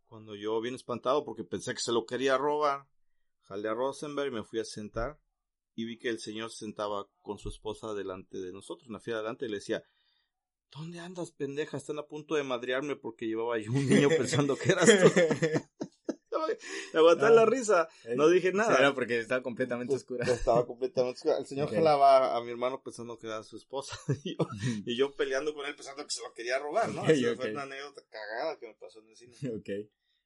Cuando 0.08 0.36
yo 0.36 0.60
bien 0.60 0.74
espantado 0.74 1.24
porque 1.24 1.44
pensé 1.44 1.74
que 1.74 1.82
se 1.82 1.92
lo 1.92 2.06
quería 2.06 2.38
robar, 2.38 2.88
jalé 3.44 3.70
a 3.70 3.74
Rosenberg 3.74 4.30
y 4.32 4.36
me 4.36 4.44
fui 4.44 4.60
a 4.60 4.66
sentar 4.66 5.20
y 5.76 5.86
vi 5.86 5.98
que 5.98 6.10
el 6.10 6.20
señor 6.20 6.52
se 6.52 6.60
sentaba 6.60 7.08
con 7.22 7.38
su 7.38 7.50
esposa 7.50 7.94
delante 7.94 8.40
de 8.40 8.52
nosotros, 8.52 8.90
una 8.90 9.00
fila 9.00 9.18
adelante, 9.18 9.46
y 9.46 9.50
le 9.50 9.56
decía, 9.56 9.84
¿dónde 10.72 11.00
andas, 11.00 11.32
pendeja? 11.32 11.78
Están 11.78 12.00
a 12.00 12.08
punto 12.08 12.36
de 12.36 12.44
madrearme 12.44 12.96
porque 12.96 13.28
llevaba 13.28 13.58
yo 13.58 13.72
un 13.72 13.88
niño 13.88 14.10
pensando 14.10 14.56
que 14.56 14.72
eras 14.72 14.88
tú. 14.88 15.12
Aguanté 16.94 17.30
la 17.30 17.46
risa, 17.46 17.88
no 18.16 18.28
dije 18.30 18.52
nada. 18.52 18.78
Era 18.78 18.94
porque 18.94 19.20
estaba 19.20 19.42
completamente 19.42 19.96
oscura. 19.96 20.26
Estaba 20.26 20.66
completamente 20.66 21.18
oscura. 21.18 21.38
El 21.38 21.46
señor 21.46 21.70
jalaba 21.70 22.36
a 22.36 22.44
mi 22.44 22.52
hermano 22.52 22.82
pensando 22.84 23.18
que 23.18 23.28
era 23.28 23.44
su 23.44 23.58
esposa 23.58 23.98
y 24.86 24.96
yo, 24.96 25.16
peleando 25.16 25.54
con 25.54 25.66
él 25.66 25.76
pensando 25.76 26.04
que 26.04 26.12
se 26.12 26.22
lo 26.22 26.34
quería 26.34 26.60
robar, 26.60 26.90
¿no? 26.90 27.06
Esa 27.06 27.36
fue 27.36 27.52
una 27.52 27.64
anécdota 27.64 28.02
cagada 28.10 28.58
que 28.60 28.68
me 28.68 28.76
pasó 28.76 29.00
en 29.00 29.10
el 29.10 29.16
cine. 29.16 29.36
Ok. 29.58 29.70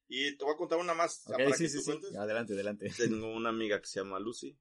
Y 0.08 0.36
te 0.36 0.44
voy 0.44 0.54
a 0.54 0.56
contar 0.56 0.78
una 0.78 0.94
más. 0.94 1.24
para 1.26 1.52
sí, 1.54 1.68
sí, 1.68 1.80
sí. 1.80 1.92
Adelante, 2.16 2.52
adelante. 2.52 2.88
Tengo 2.96 3.28
una 3.34 3.48
amiga 3.48 3.80
que 3.80 3.86
se 3.86 4.00
llama 4.00 4.20
Lucy 4.20 4.56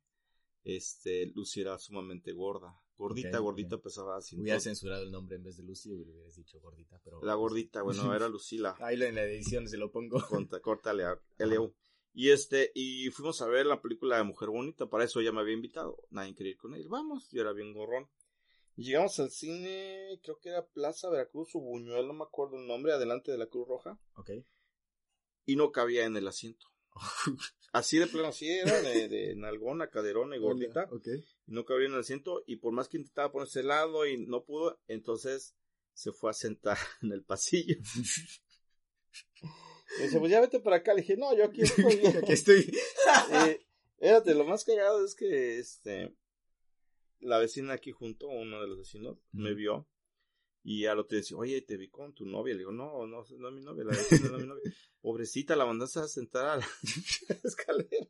este, 0.65 1.27
Lucy 1.27 1.61
era 1.61 1.77
sumamente 1.77 2.33
gorda. 2.33 2.77
Gordita, 2.97 3.39
gordita, 3.39 3.77
pesaba 3.77 4.17
así. 4.17 4.39
Hubiera 4.39 4.59
censurado 4.59 5.03
el 5.03 5.11
nombre 5.11 5.35
en 5.35 5.43
vez 5.43 5.57
de 5.57 5.63
Lucy, 5.63 5.91
hubieras 5.91 6.35
dicho 6.35 6.59
gordita, 6.59 6.99
pero... 7.03 7.21
La 7.23 7.35
gordita, 7.35 7.81
bueno, 7.81 8.13
era 8.13 8.27
Lucila. 8.29 8.75
Ahí 8.79 9.01
en 9.01 9.15
la 9.15 9.23
edición 9.23 9.67
se 9.67 9.77
lo 9.77 9.91
pongo. 9.91 10.19
Corta, 10.27 10.59
córtale 10.61 11.03
a 11.03 11.19
Y 12.17 12.29
este, 12.29 12.71
y 12.73 13.09
fuimos 13.11 13.41
a 13.41 13.47
ver 13.47 13.65
la 13.65 13.81
película 13.81 14.15
de 14.15 14.23
Mujer 14.23 14.49
Bonita, 14.49 14.89
para 14.89 15.03
eso 15.03 15.19
ella 15.19 15.33
me 15.33 15.41
había 15.41 15.53
invitado. 15.53 15.97
Nadie 16.09 16.33
quería 16.33 16.53
ir 16.53 16.57
con 16.57 16.73
él. 16.73 16.87
Vamos, 16.87 17.29
yo 17.29 17.41
era 17.41 17.51
bien 17.51 17.73
gorrón. 17.73 18.09
Llegamos 18.77 19.19
al 19.19 19.31
cine, 19.31 20.19
creo 20.23 20.39
que 20.39 20.49
era 20.49 20.65
Plaza 20.65 21.09
Veracruz 21.09 21.53
o 21.55 21.59
Buñuel, 21.59 22.07
no 22.07 22.13
me 22.13 22.23
acuerdo 22.23 22.57
el 22.57 22.67
nombre, 22.67 22.93
adelante 22.93 23.33
de 23.33 23.37
la 23.37 23.47
Cruz 23.47 23.67
Roja. 23.67 23.99
Ok. 24.15 24.31
Y 25.45 25.57
no 25.57 25.73
cabía 25.73 26.05
en 26.05 26.15
el 26.15 26.27
asiento. 26.27 26.67
así 27.73 27.97
de 27.97 28.07
plano, 28.07 28.29
así 28.29 28.49
era, 28.49 28.81
de, 28.81 29.07
de 29.07 29.35
nalgona, 29.35 29.89
caderona 29.89 30.35
y 30.35 30.39
gordita. 30.39 30.89
Y 31.47 31.51
no 31.51 31.65
en 31.85 31.93
el 31.93 31.99
asiento. 31.99 32.43
Y 32.47 32.57
por 32.57 32.73
más 32.73 32.87
que 32.87 32.97
intentaba 32.97 33.31
ponerse 33.31 33.63
lado 33.63 34.05
y 34.05 34.25
no 34.25 34.43
pudo, 34.43 34.79
entonces 34.87 35.55
se 35.93 36.11
fue 36.11 36.29
a 36.31 36.33
sentar 36.33 36.77
en 37.01 37.11
el 37.11 37.23
pasillo. 37.23 37.75
dice, 39.99 40.19
pues 40.19 40.31
ya 40.31 40.41
vete 40.41 40.59
para 40.59 40.77
acá. 40.77 40.93
Le 40.93 41.01
dije, 41.01 41.17
no, 41.17 41.35
yo 41.35 41.45
aquí 41.45 41.61
estoy. 41.61 42.05
aquí 42.05 42.33
estoy. 42.33 42.71
eh, 43.31 43.65
lo 44.33 44.45
más 44.45 44.63
cagado 44.63 45.03
es 45.05 45.15
que 45.15 45.59
este 45.59 46.15
la 47.19 47.39
vecina 47.39 47.73
aquí 47.73 47.91
junto, 47.91 48.27
uno 48.27 48.61
de 48.61 48.67
los 48.67 48.77
vecinos, 48.77 49.17
me 49.31 49.53
vio 49.53 49.87
y 50.67 50.87
al 50.87 50.97
otro 50.97 51.15
decía, 51.15 51.37
oye, 51.37 51.61
te 51.61 51.77
vi 51.77 51.89
con 51.89 52.15
tu 52.15 52.25
novia. 52.25 52.55
Le 52.55 52.59
digo, 52.61 52.71
no, 52.71 53.05
no, 53.05 53.23
no 53.37 53.49
es 53.49 53.53
mi 53.53 53.61
novia, 53.61 53.83
la 53.83 53.91
vecina 53.91 54.29
no 54.29 54.37
es 54.37 54.41
mi 54.41 54.47
novia. 54.47 54.63
Pobrecita, 54.99 55.55
la 55.55 55.63
mandaste 55.63 55.99
a 55.99 56.07
sentar 56.07 56.45
a 56.47 56.57
la 56.57 56.67
escalera. 57.43 58.07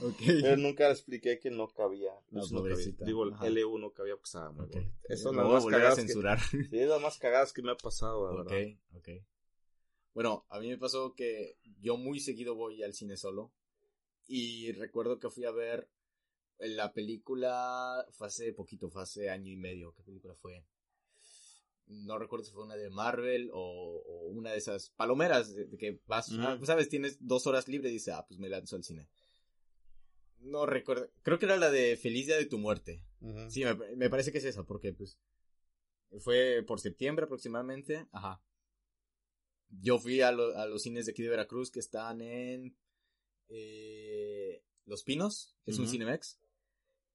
Okay. 0.00 0.40
Pero 0.40 0.56
nunca 0.56 0.86
le 0.86 0.94
expliqué 0.94 1.38
que 1.38 1.50
no 1.50 1.68
cabía. 1.68 2.10
No, 2.30 2.40
pobrecita. 2.48 3.04
Digo, 3.04 3.24
el 3.24 3.34
L1 3.34 3.78
no 3.78 3.92
cabía 3.92 4.14
porque 4.14 4.24
estaba 4.24 4.52
muy 4.52 4.64
okay. 4.64 4.90
Eso 5.04 5.28
es 5.28 5.36
lo 5.36 5.46
más 5.46 5.66
cagadas. 5.66 5.96
censurar. 5.96 6.38
Que, 6.50 6.64
sí, 6.70 6.78
es 6.78 6.88
lo 6.88 6.98
más 7.00 7.18
cagadas 7.18 7.52
que 7.52 7.60
me 7.60 7.72
ha 7.72 7.76
pasado, 7.76 8.26
la 8.26 8.42
verdad. 8.42 8.74
Ok, 8.94 8.96
ok. 8.96 9.08
Bueno, 10.14 10.46
a 10.48 10.60
mí 10.60 10.70
me 10.70 10.78
pasó 10.78 11.14
que 11.14 11.58
yo 11.78 11.98
muy 11.98 12.20
seguido 12.20 12.54
voy 12.54 12.82
al 12.82 12.94
cine 12.94 13.18
solo. 13.18 13.52
Y 14.26 14.72
recuerdo 14.72 15.18
que 15.18 15.28
fui 15.28 15.44
a 15.44 15.50
ver 15.50 15.90
la 16.56 16.94
película, 16.94 18.06
fue 18.12 18.28
hace 18.28 18.54
poquito, 18.54 18.88
fue 18.88 19.02
hace 19.02 19.28
año 19.28 19.52
y 19.52 19.56
medio. 19.56 19.92
¿Qué 19.92 20.02
película 20.02 20.34
fue? 20.34 20.64
No 21.86 22.18
recuerdo 22.18 22.44
si 22.44 22.52
fue 22.52 22.64
una 22.64 22.76
de 22.76 22.90
Marvel 22.90 23.50
o, 23.52 24.02
una 24.30 24.52
de 24.52 24.58
esas 24.58 24.90
palomeras 24.90 25.54
de, 25.54 25.68
que 25.76 26.00
vas, 26.06 26.30
ah, 26.38 26.58
sabes, 26.64 26.88
tienes 26.88 27.18
dos 27.20 27.46
horas 27.46 27.68
libres 27.68 27.90
y 27.90 27.94
dices, 27.94 28.14
ah, 28.14 28.24
pues 28.26 28.40
me 28.40 28.48
lanzo 28.48 28.76
al 28.76 28.84
cine. 28.84 29.08
No 30.38 30.66
recuerdo, 30.66 31.10
creo 31.22 31.38
que 31.38 31.46
era 31.46 31.56
la 31.56 31.70
de 31.70 31.96
Feliz 31.96 32.26
Día 32.26 32.36
de 32.36 32.46
tu 32.46 32.58
Muerte. 32.58 33.04
Sí, 33.48 33.62
me, 33.96 34.10
parece 34.10 34.32
que 34.32 34.38
es 34.38 34.44
esa, 34.44 34.64
porque 34.64 34.92
pues 34.92 35.18
fue 36.18 36.64
por 36.66 36.80
septiembre 36.80 37.26
aproximadamente, 37.26 38.08
ajá. 38.10 38.42
Yo 39.68 39.98
fui 39.98 40.20
a, 40.20 40.32
los 40.32 40.82
cines 40.82 41.06
de 41.06 41.12
aquí 41.12 41.22
de 41.22 41.30
Veracruz 41.30 41.70
que 41.70 41.80
están 41.80 42.20
en 42.20 42.76
eh, 43.48 44.62
Los 44.84 45.02
Pinos, 45.02 45.56
es 45.64 45.78
un 45.78 45.88
Cinemex. 45.88 46.38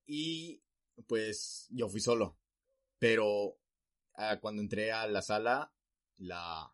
Y 0.07 0.63
pues 1.05 1.67
yo 1.69 1.89
fui 1.89 1.99
solo. 1.99 2.37
Pero 2.97 3.59
Ah, 4.17 4.39
cuando 4.41 4.61
entré 4.61 4.91
a 4.91 5.07
la 5.07 5.21
sala, 5.21 5.71
la 6.17 6.73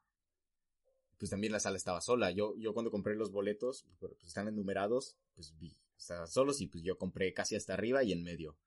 pues 1.17 1.29
también 1.29 1.53
la 1.53 1.59
sala 1.61 1.77
estaba 1.77 2.01
sola. 2.01 2.31
Yo, 2.31 2.53
yo 2.57 2.73
cuando 2.73 2.91
compré 2.91 3.15
los 3.15 3.31
boletos, 3.31 3.85
pues 3.99 4.11
están 4.25 4.49
enumerados, 4.49 5.15
pues 5.35 5.57
vi, 5.57 5.77
estaban 5.97 6.27
solos 6.27 6.59
y 6.59 6.67
pues 6.67 6.83
yo 6.83 6.97
compré 6.97 7.33
casi 7.33 7.55
hasta 7.55 7.73
arriba 7.73 8.03
y 8.03 8.11
en 8.11 8.23
medio. 8.23 8.57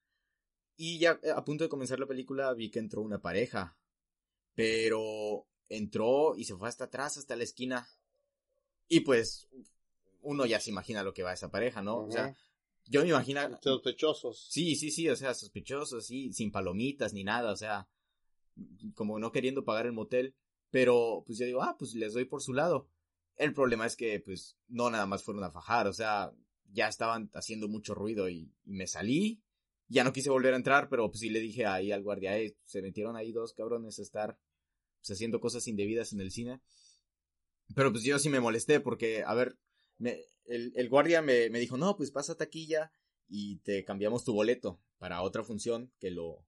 Y 0.77 0.99
ya 0.99 1.21
eh, 1.23 1.33
a 1.35 1.45
punto 1.45 1.65
de 1.65 1.69
comenzar 1.69 1.99
la 1.99 2.07
película 2.07 2.53
vi 2.55 2.71
que 2.71 2.79
entró 2.79 3.03
una 3.03 3.21
pareja. 3.21 3.77
Pero 4.55 5.47
entró 5.69 6.35
y 6.35 6.45
se 6.45 6.57
fue 6.57 6.69
hasta 6.69 6.85
atrás, 6.85 7.19
hasta 7.19 7.37
la 7.37 7.45
esquina. 7.45 7.87
Y 8.89 9.01
pues 9.01 9.49
uno 10.23 10.47
ya 10.47 10.61
se 10.61 10.71
imagina 10.71 11.03
lo 11.03 11.13
que 11.13 11.23
va 11.23 11.33
a 11.33 11.35
esa 11.35 11.51
pareja, 11.51 11.83
¿no? 11.83 12.05
O 12.05 12.11
sea, 12.11 12.35
yo 12.87 13.03
me 13.03 13.09
imagino... 13.09 13.41
Sospechosos. 13.61 14.49
Sí, 14.51 14.77
sí, 14.77 14.91
sí, 14.91 15.09
o 15.11 15.17
sea, 15.17 15.35
sospechosos, 15.35 16.07
sí, 16.07 16.33
sin 16.33 16.51
palomitas 16.51 17.13
ni 17.13 17.23
nada, 17.23 17.53
o 17.53 17.57
sea, 17.57 17.87
como 18.95 19.19
no 19.19 19.33
queriendo 19.33 19.65
pagar 19.65 19.87
el 19.87 19.93
motel, 19.93 20.35
pero 20.71 21.23
pues 21.27 21.39
yo 21.39 21.47
digo, 21.47 21.63
ah, 21.63 21.77
pues 21.79 21.95
les 21.95 22.15
doy 22.15 22.25
por 22.25 22.43
su 22.43 22.53
lado. 22.53 22.89
El 23.37 23.53
problema 23.53 23.87
es 23.87 23.97
que 23.97 24.21
pues 24.21 24.57
no 24.69 24.91
nada 24.91 25.07
más 25.07 25.23
fueron 25.23 25.45
a 25.45 25.51
fajar, 25.51 25.87
o 25.87 25.93
sea, 25.93 26.33
ya 26.73 26.89
estaban 26.89 27.31
haciendo 27.35 27.69
mucho 27.69 27.95
ruido 27.95 28.29
y, 28.29 28.53
me 28.65 28.87
salí. 28.87 29.43
Ya 29.89 30.03
no 30.03 30.13
quise 30.13 30.31
volver 30.31 30.53
a 30.53 30.57
entrar, 30.57 30.89
pero 30.89 31.09
pues 31.09 31.21
sí 31.21 31.31
le 31.31 31.39
dije 31.39 31.65
ahí 31.65 31.93
al 31.93 32.03
guardia, 32.03 32.33
se 32.65 32.83
metieron 32.83 33.15
ahí 33.15 33.31
dos 33.31 33.53
cabrones 33.53 33.99
a 33.99 34.03
estar 34.03 34.39
pues, 34.99 35.13
haciendo 35.13 35.39
cosas 35.39 35.69
indebidas 35.69 36.13
en 36.13 36.21
el 36.21 36.33
cine. 36.33 36.61
Pero 37.75 37.93
pues 37.93 38.03
yo 38.03 38.19
sí 38.19 38.29
me 38.29 38.41
molesté 38.41 38.81
porque, 38.81 39.23
a 39.25 39.35
ver, 39.35 39.57
el, 40.45 40.89
guardia 40.89 41.23
me, 41.23 41.51
me 41.51 41.61
dijo, 41.61 41.77
no, 41.77 41.97
pues 41.97 42.11
pasa 42.11 42.37
taquilla 42.37 42.91
y 43.29 43.59
te 43.59 43.85
cambiamos 43.85 44.25
tu 44.25 44.33
boleto 44.33 44.81
para 44.99 45.23
otra 45.23 45.45
función 45.45 45.93
que 46.01 46.11
lo, 46.11 46.45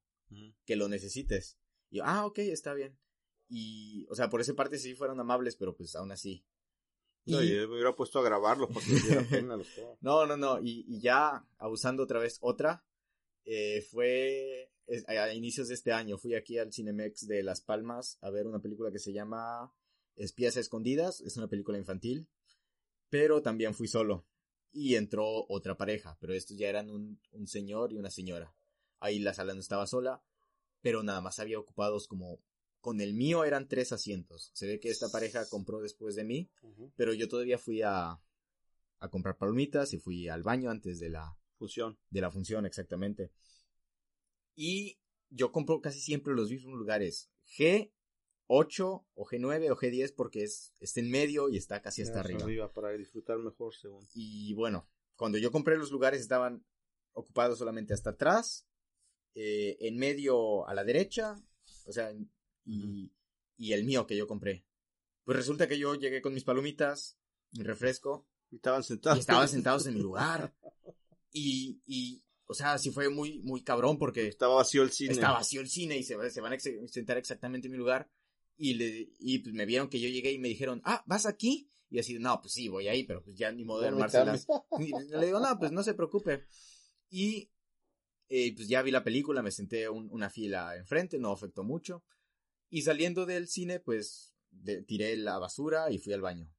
que 0.65 0.77
lo 0.77 0.89
necesites. 0.89 1.59
Y 1.91 1.99
yo, 1.99 2.05
ah, 2.05 2.27
ok, 2.27 2.39
está 2.39 2.75
bien. 2.75 2.99
Y, 3.49 4.07
o 4.11 4.15
sea, 4.15 4.29
por 4.29 4.41
esa 4.41 4.55
parte 4.55 4.79
sí 4.79 4.95
fueron 4.95 5.21
amables, 5.21 5.57
pero 5.57 5.75
pues 5.75 5.95
aún 5.97 6.13
así. 6.13 6.45
No, 7.25 7.43
y... 7.43 7.51
yo 7.51 7.69
me 7.69 7.75
hubiera 7.75 7.97
puesto 7.97 8.19
a 8.19 8.23
grabarlo 8.23 8.69
porque 8.69 9.27
pena 9.31 9.57
No, 10.01 10.27
no, 10.27 10.37
no. 10.37 10.61
Y, 10.61 10.85
y, 10.87 11.01
ya, 11.01 11.47
abusando 11.59 12.03
otra 12.03 12.19
vez 12.19 12.39
otra, 12.41 12.85
eh, 13.45 13.83
fue 13.91 14.71
a 15.07 15.33
inicios 15.35 15.69
de 15.69 15.75
este 15.75 15.93
año 15.93 16.17
fui 16.17 16.35
aquí 16.35 16.59
al 16.59 16.73
Cinemex 16.73 17.27
de 17.27 17.43
Las 17.43 17.61
Palmas 17.61 18.19
a 18.23 18.31
ver 18.31 18.47
una 18.47 18.61
película 18.61 18.91
que 18.91 18.99
se 18.99 19.13
llama 19.13 19.73
Espías 20.17 20.57
Escondidas, 20.57 21.21
es 21.21 21.37
una 21.37 21.49
película 21.49 21.79
infantil, 21.79 22.29
pero 23.11 23.43
también 23.43 23.75
fui 23.75 23.87
solo 23.87 24.27
y 24.73 24.95
entró 24.95 25.47
otra 25.49 25.77
pareja, 25.77 26.17
pero 26.21 26.33
estos 26.33 26.57
ya 26.57 26.69
eran 26.69 26.91
un, 26.91 27.21
un 27.33 27.47
señor 27.47 27.93
y 27.93 27.99
una 27.99 28.11
señora. 28.11 28.55
Ahí 29.01 29.19
la 29.19 29.35
sala 29.35 29.55
no 29.55 29.61
estaba 29.61 29.87
sola, 29.87 30.23
pero 30.81 31.03
nada 31.03 31.21
más 31.21 31.39
había 31.39 31.59
ocupados 31.59 32.07
como 32.07 32.41
con 32.81 33.01
el 33.01 33.15
mío 33.15 33.45
eran 33.45 33.69
tres 33.69 33.93
asientos. 33.93 34.51
Se 34.55 34.67
ve 34.67 34.81
que 34.81 34.89
esta 34.89 35.11
pareja 35.11 35.49
compró 35.49 35.81
después 35.81 36.15
de 36.15 36.25
mí, 36.25 36.51
pero 36.97 37.13
yo 37.13 37.29
todavía 37.29 37.59
fui 37.59 37.83
a, 37.83 38.21
a 39.01 39.09
comprar 39.11 39.37
palomitas 39.37 39.93
y 39.93 39.99
fui 39.99 40.29
al 40.29 40.43
baño 40.43 40.71
antes 40.71 41.01
de 41.01 41.11
la 41.11 41.37
función. 41.57 41.99
De 42.11 42.21
la 42.21 42.31
función, 42.31 42.67
exactamente. 42.67 43.33
Y 44.55 44.99
yo 45.31 45.53
compro 45.53 45.81
casi 45.81 46.01
siempre 46.01 46.35
los 46.35 46.51
mismos 46.51 46.79
lugares. 46.79 47.31
G8 47.59 47.91
o 48.47 49.27
G9 49.27 49.71
o 49.71 49.77
G10 49.77 50.15
porque 50.15 50.45
es, 50.45 50.73
está 50.81 51.01
en 51.01 51.11
medio 51.11 51.49
y 51.49 51.57
está 51.57 51.83
casi 51.83 52.03
hasta 52.03 52.21
arriba. 52.21 52.73
Para 52.73 52.91
disfrutar 52.93 53.39
mejor, 53.39 53.75
según. 53.75 54.07
Y 54.15 54.55
bueno, 54.55 54.89
cuando 55.17 55.39
yo 55.39 55.51
compré 55.51 55.77
los 55.77 55.91
lugares 55.91 56.21
estaban 56.21 56.65
ocupados 57.13 57.59
solamente 57.59 57.95
hasta 57.95 58.11
atrás, 58.11 58.68
eh, 59.35 59.77
en 59.81 59.97
medio 59.97 60.67
a 60.69 60.75
la 60.75 60.85
derecha, 60.85 61.37
o 61.87 61.93
sea, 61.93 62.13
y, 62.65 63.13
y 63.57 63.73
el 63.73 63.85
mío 63.85 64.07
que 64.07 64.17
yo 64.17 64.27
compré. 64.27 64.65
Pues 65.25 65.37
resulta 65.37 65.69
que 65.69 65.79
yo 65.79 65.95
llegué 65.95 66.23
con 66.23 66.33
mis 66.33 66.45
palomitas, 66.45 67.19
mi 67.53 67.63
refresco. 67.63 68.27
Y 68.51 68.57
estaban 68.57 68.83
sentados. 68.83 69.19
Y 69.19 69.21
estaban 69.21 69.49
sentados 69.49 69.87
en 69.87 69.95
mi 69.95 70.01
lugar. 70.01 70.55
Y, 71.33 71.83
y, 71.87 72.23
o 72.47 72.55
sea, 72.55 72.79
sí 72.79 72.91
fue 72.91 73.11
muy, 73.11 73.41
muy 73.41 73.63
cabrón 73.63 73.99
porque... 73.99 74.27
Estaba 74.27 74.55
vacío 74.55 74.83
el 74.83 74.91
cine. 74.91 75.13
Estaba 75.13 75.35
vacío 75.35 75.61
el 75.61 75.69
cine 75.69 75.99
y 75.99 76.03
se, 76.03 76.31
se 76.31 76.41
van 76.41 76.55
a 76.55 76.59
sentar 76.59 77.19
exactamente 77.19 77.69
en 77.69 77.73
mi 77.73 77.79
lugar. 77.79 78.11
Y, 78.57 78.75
le, 78.75 79.13
y 79.19 79.41
pues 79.41 79.55
me 79.55 79.67
vieron 79.67 79.89
que 79.89 80.01
yo 80.01 80.09
llegué 80.09 80.33
y 80.33 80.39
me 80.39 80.49
dijeron, 80.49 80.81
ah, 80.85 81.05
¿vas 81.07 81.27
aquí? 81.27 81.71
Y 81.91 81.99
así, 81.99 82.19
no, 82.19 82.41
pues 82.41 82.55
sí, 82.55 82.69
voy 82.69 82.89
ahí, 82.89 83.05
pero 83.05 83.23
pues 83.23 83.37
ya 83.37 83.53
ni 83.53 83.65
modo 83.65 83.83
de 83.83 83.89
armárselas. 83.89 84.47
le 85.11 85.27
digo, 85.27 85.41
no, 85.41 85.59
pues 85.59 85.73
no 85.73 85.83
se 85.83 85.95
preocupe. 85.95 86.47
Y 87.11 87.51
eh, 88.29 88.55
pues 88.55 88.69
ya 88.69 88.83
vi 88.83 88.91
la 88.91 89.05
película, 89.05 89.43
me 89.43 89.51
senté 89.51 89.89
una 89.89 90.31
fila 90.31 90.77
enfrente, 90.77 91.19
no 91.19 91.33
afectó 91.33 91.65
mucho. 91.65 92.05
Y 92.71 92.83
saliendo 92.83 93.25
del 93.25 93.49
cine, 93.49 93.81
pues 93.81 94.35
tiré 94.87 95.17
la 95.17 95.39
basura 95.39 95.91
y 95.91 95.99
fui 95.99 96.13
al 96.13 96.21
baño. 96.21 96.53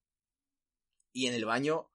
Y 1.12 1.28
en 1.28 1.34
el 1.34 1.46
baño, 1.46 1.92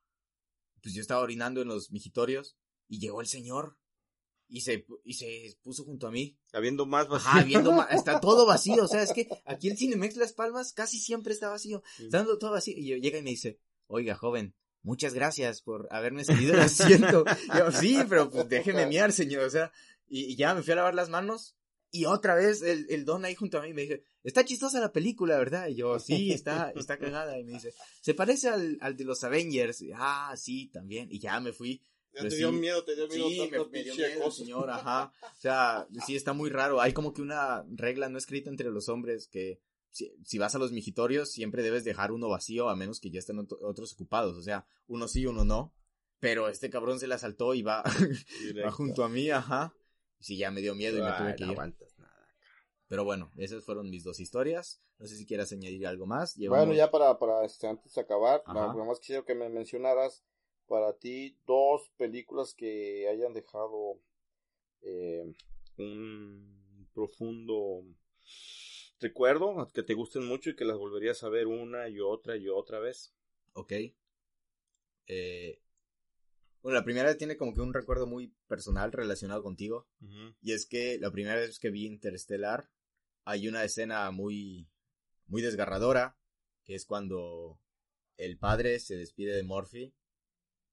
pues 0.83 0.95
yo 0.95 1.01
estaba 1.01 1.23
orinando 1.23 1.63
en 1.63 1.69
los 1.69 1.91
mijitorios 1.91 2.57
y 2.89 3.01
llegó 3.01 3.21
el 3.21 3.27
señor 3.27 3.79
y 4.49 4.61
se, 4.61 4.87
y 5.03 5.15
se 5.15 5.59
puso 5.63 5.85
junto 5.85 6.07
a 6.07 6.11
mí. 6.11 6.39
Habiendo 6.53 6.87
más 6.87 7.09
vacío. 7.09 7.29
Ajá, 7.29 7.41
habiendo 7.41 7.73
más, 7.73 7.91
está 7.93 8.21
todo 8.21 8.47
vacío, 8.47 8.85
o 8.85 8.89
sea, 8.89 9.03
es 9.03 9.13
que 9.13 9.29
aquí 9.45 9.69
el 9.69 9.77
Cinemex 9.77 10.17
Las 10.17 10.33
Palmas 10.33 10.73
casi 10.73 10.99
siempre 10.99 11.33
está 11.33 11.49
vacío, 11.49 11.83
está 11.99 12.25
todo 12.25 12.53
vacío. 12.53 12.75
Y 12.77 12.87
yo, 12.87 12.97
llega 12.97 13.19
y 13.19 13.23
me 13.23 13.31
dice, 13.31 13.59
oiga, 13.87 14.15
joven, 14.15 14.55
muchas 14.85 15.15
gracias 15.15 15.61
por 15.61 15.89
haberme 15.91 16.25
cedido 16.25 16.55
el 16.55 16.61
asiento. 16.61 17.25
yo, 17.59 17.73
sí, 17.73 17.99
pero 18.09 18.31
pues 18.31 18.49
déjeme 18.49 18.87
miar, 18.87 19.13
señor, 19.13 19.45
o 19.45 19.51
sea, 19.51 19.73
y, 20.09 20.37
ya 20.37 20.55
me 20.55 20.63
fui 20.63 20.73
a 20.73 20.77
lavar 20.77 20.95
las 20.95 21.09
manos 21.09 21.57
y 21.91 22.05
otra 22.05 22.37
vez 22.37 22.63
el, 22.63 22.87
el, 22.89 23.05
don 23.05 23.25
ahí 23.25 23.35
junto 23.35 23.59
a 23.59 23.63
mí 23.63 23.73
me 23.73 23.83
dice, 23.83 24.05
está 24.23 24.45
chistosa 24.45 24.81
la 24.81 24.93
película, 24.93 25.37
¿verdad? 25.37 25.67
Y 25.67 25.75
yo, 25.75 25.99
sí, 25.99 26.33
está, 26.33 26.73
está 26.77 26.99
cagada. 26.99 27.39
Y 27.39 27.45
me 27.45 27.53
dice, 27.53 27.73
se 28.01 28.15
parece 28.15 28.49
al, 28.49 28.79
al 28.81 28.97
de 28.97 29.05
los 29.05 29.25
Avengers. 29.25 29.83
ah, 29.97 30.35
sí, 30.37 30.71
también. 30.73 31.09
Y 31.11 31.19
ya 31.19 31.41
me 31.41 31.53
fui 31.53 31.81
te 32.15 32.37
dio 32.37 32.53
miedo, 32.53 32.85
te 32.85 32.95
dio 32.95 33.09
miedo. 33.09 33.29
Sí, 33.29 33.51
me, 33.51 33.83
dio 33.83 33.95
miedo, 33.95 34.31
señor, 34.31 34.71
ajá. 34.71 35.13
O 35.23 35.41
sea, 35.41 35.87
sí 36.07 36.17
está 36.17 36.33
muy 36.33 36.51
raro. 36.51 36.81
Hay 36.81 36.93
como 36.93 37.13
que 37.13 37.23
una 37.23 37.65
regla 37.71 38.09
no 38.09 38.19
escrita 38.19 38.51
entre 38.51 38.71
los 38.71 38.89
hombres 38.89 39.29
que 39.29 39.61
si, 39.95 40.39
vas 40.39 40.55
a 40.55 40.59
los 40.59 40.73
mijitorios 40.73 41.31
siempre 41.31 41.63
debes 41.63 41.85
dejar 41.85 42.11
uno 42.11 42.29
vacío 42.29 42.69
a 42.69 42.77
menos 42.77 43.01
que 43.01 43.11
ya 43.11 43.21
estén 43.21 43.39
otros 43.39 43.93
ocupados. 43.93 44.37
O 44.37 44.43
sea, 44.43 44.67
uno 44.89 45.07
sí, 45.09 45.27
uno 45.27 45.45
no. 45.45 45.73
Pero 46.19 46.49
este 46.49 46.71
cabrón 46.71 46.99
se 46.99 47.07
la 47.07 47.19
saltó 47.19 47.55
y 47.55 47.63
va, 47.63 47.83
va 48.65 48.71
junto 48.73 49.05
a 49.05 49.09
mí, 49.09 49.31
ajá. 49.31 49.75
Y 50.19 50.25
sí, 50.25 50.37
ya 50.37 50.51
me 50.51 50.63
dio 50.63 50.75
miedo 50.75 50.99
y 50.99 51.03
me 51.03 51.13
tuve 51.13 51.37
que 51.37 51.45
ir. 51.45 51.75
Pero 52.89 53.05
bueno, 53.05 53.31
esas 53.37 53.65
fueron 53.65 53.91
mis 53.91 54.05
dos 54.05 54.21
historias. 54.21 54.83
No 54.99 55.07
sé 55.07 55.17
si 55.17 55.27
quieras 55.27 55.53
añadir 55.53 55.87
algo 55.87 56.07
más. 56.07 56.37
Bueno, 56.37 56.73
ya 56.73 56.91
para, 56.91 57.19
para 57.19 57.45
este, 57.45 57.67
antes 57.67 57.95
de 57.95 58.01
acabar, 58.01 58.43
nada 58.47 58.73
más 58.85 59.01
quisiera 59.01 59.25
que 59.25 59.35
me 59.35 59.49
mencionaras 59.49 60.25
para 60.67 60.97
ti 60.97 61.39
dos 61.47 61.91
películas 61.97 62.55
que 62.55 63.09
hayan 63.09 63.35
dejado 63.35 64.01
eh, 64.83 65.35
un 65.77 66.89
profundo 66.95 67.85
recuerdo, 69.05 69.71
que 69.73 69.83
te 69.83 69.95
gusten 69.95 70.25
mucho 70.27 70.51
y 70.51 70.57
que 70.57 70.65
las 70.65 70.79
volverías 70.79 71.23
a 71.23 71.29
ver 71.29 71.47
una 71.47 71.89
y 71.89 72.01
otra 72.01 72.37
y 72.37 72.49
otra 72.49 72.79
vez. 72.79 73.15
Ok. 73.53 73.73
Eh, 75.07 75.61
bueno, 76.63 76.79
la 76.79 76.85
primera 76.85 77.15
tiene 77.19 77.37
como 77.37 77.53
que 77.53 77.61
un 77.61 77.75
recuerdo 77.75 78.07
muy 78.07 78.35
personal 78.49 78.91
relacionado 78.93 79.43
contigo. 79.43 79.87
Y 80.41 80.53
es 80.53 80.67
que 80.67 80.99
la 80.99 81.11
primera 81.11 81.37
vez 81.37 81.59
que 81.59 81.71
vi 81.71 81.85
Interstellar, 81.85 82.71
hay 83.25 83.49
una 83.49 83.63
escena 83.65 84.11
muy, 84.11 84.71
muy 85.27 85.43
desgarradora, 85.43 86.17
que 86.65 86.75
es 86.75 86.87
cuando 86.87 87.61
el 88.17 88.39
padre 88.39 88.79
se 88.81 88.97
despide 88.97 89.37
de 89.37 89.43
Morphy 89.43 89.95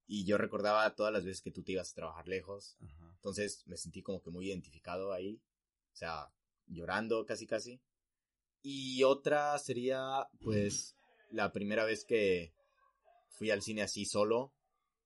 y 0.07 0.23
yo 0.23 0.37
recordaba 0.37 0.95
todas 0.95 1.11
las 1.11 1.25
veces 1.25 1.41
que 1.41 1.51
tú 1.51 1.63
te 1.63 1.73
ibas 1.73 1.91
a 1.91 1.95
trabajar 1.95 2.27
lejos. 2.29 2.77
Entonces 3.15 3.67
me 3.67 3.75
sentí 3.75 4.01
como 4.01 4.21
que 4.21 4.29
muy 4.29 4.47
identificado 4.47 5.11
ahí. 5.11 5.41
O 5.91 5.95
sea, 5.95 6.31
llorando 6.67 7.25
casi 7.25 7.45
casi. 7.45 7.81
Y 8.61 9.03
otra 9.03 9.57
sería, 9.57 10.27
pues, 10.41 10.95
la 11.29 11.51
primera 11.51 11.85
vez 11.85 12.05
que 12.05 12.53
fui 13.29 13.49
al 13.49 13.61
cine 13.61 13.81
así 13.81 14.05
solo. 14.05 14.53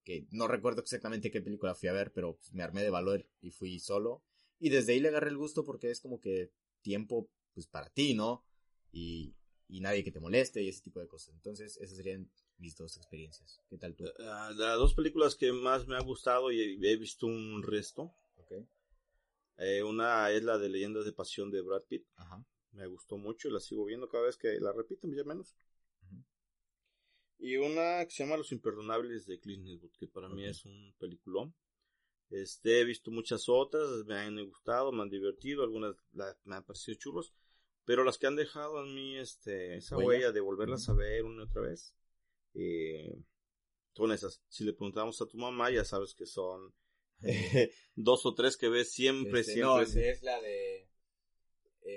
Que 0.03 0.27
no 0.29 0.47
recuerdo 0.47 0.81
exactamente 0.81 1.31
qué 1.31 1.41
película 1.41 1.73
fui 1.73 1.89
a 1.89 1.93
ver, 1.93 2.11
pero 2.13 2.35
pues, 2.35 2.53
me 2.53 2.61
armé 2.63 2.83
de 2.83 2.91
valor 2.91 3.27
y 3.41 3.51
fui 3.51 3.79
solo. 3.79 4.23
Y 4.59 4.69
desde 4.69 4.93
ahí 4.93 4.99
le 4.99 5.07
agarré 5.07 5.29
el 5.29 5.37
gusto 5.37 5.63
porque 5.63 5.89
es 5.89 5.99
como 5.99 6.19
que 6.19 6.51
tiempo, 6.81 7.29
pues, 7.53 7.65
para 7.67 7.89
ti, 7.89 8.13
¿no? 8.13 8.45
Y, 8.91 9.35
y 9.67 9.81
nadie 9.81 10.03
que 10.03 10.11
te 10.11 10.19
moleste 10.19 10.61
y 10.61 10.69
ese 10.69 10.81
tipo 10.81 10.99
de 10.99 11.07
cosas. 11.07 11.33
Entonces, 11.33 11.77
esas 11.77 11.97
serían 11.97 12.29
mis 12.57 12.75
dos 12.75 12.95
experiencias. 12.97 13.61
¿Qué 13.69 13.77
tal 13.77 13.95
tú? 13.95 14.05
Uh, 14.05 14.53
las 14.53 14.77
dos 14.77 14.93
películas 14.93 15.35
que 15.35 15.51
más 15.51 15.87
me 15.87 15.95
ha 15.95 16.01
gustado 16.01 16.51
y 16.51 16.79
he 16.85 16.97
visto 16.97 17.25
un 17.25 17.63
resto. 17.63 18.13
Okay. 18.37 18.67
Eh, 19.57 19.81
una 19.81 20.29
es 20.29 20.43
la 20.43 20.57
de 20.57 20.69
Leyendas 20.69 21.05
de 21.05 21.13
Pasión 21.13 21.49
de 21.49 21.61
Brad 21.61 21.83
Pitt. 21.87 22.05
Ajá. 22.15 22.45
Me 22.75 22.87
gustó 22.87 23.17
mucho 23.17 23.47
y 23.47 23.51
la 23.51 23.59
sigo 23.59 23.85
viendo 23.85 24.07
cada 24.09 24.25
vez 24.25 24.37
que 24.37 24.59
la 24.59 24.73
repiten, 24.73 25.13
ya 25.15 25.23
menos. 25.23 25.55
Y 27.37 27.57
una 27.57 28.03
que 28.05 28.11
se 28.11 28.23
llama 28.23 28.37
Los 28.37 28.51
Imperdonables 28.51 29.25
de 29.25 29.39
Clint 29.39 29.67
Eastwood, 29.67 29.91
que 29.97 30.07
para 30.07 30.29
mí 30.29 30.45
es 30.45 30.65
un 30.65 30.93
peliculón. 30.97 31.53
Este, 32.29 32.81
he 32.81 32.85
visto 32.85 33.11
muchas 33.11 33.47
otras, 33.47 34.03
me 34.05 34.15
han 34.15 34.43
gustado, 34.47 34.91
me 34.91 35.03
han 35.03 35.09
divertido, 35.09 35.63
algunas 35.63 35.95
me 36.43 36.55
han 36.55 36.63
parecido 36.63 36.97
churros, 36.97 37.33
pero 37.85 38.03
las 38.03 38.17
que 38.17 38.27
han 38.27 38.35
dejado 38.35 38.83
en 38.83 38.95
mí 38.95 39.17
este, 39.17 39.75
esa 39.75 39.97
huella, 39.97 40.31
de 40.31 40.41
volverlas 40.41 40.89
a 40.89 40.93
ver 40.93 41.23
una 41.23 41.43
y 41.43 41.45
otra 41.45 41.61
vez, 41.61 41.93
eh, 42.55 43.15
son 43.93 44.11
esas. 44.11 44.41
Si 44.49 44.63
le 44.63 44.73
preguntamos 44.73 45.21
a 45.21 45.27
tu 45.27 45.37
mamá, 45.37 45.69
ya 45.69 45.85
sabes 45.85 46.15
que 46.15 46.25
son 46.25 46.73
eh, 47.21 47.71
dos 47.95 48.25
o 48.25 48.33
tres 48.33 48.57
que 48.57 48.69
ves 48.69 48.91
siempre, 48.91 49.41
este, 49.41 49.53
siempre. 49.53 49.75
No, 49.75 49.81
es 49.81 50.23
la 50.23 50.41
de 50.41 50.74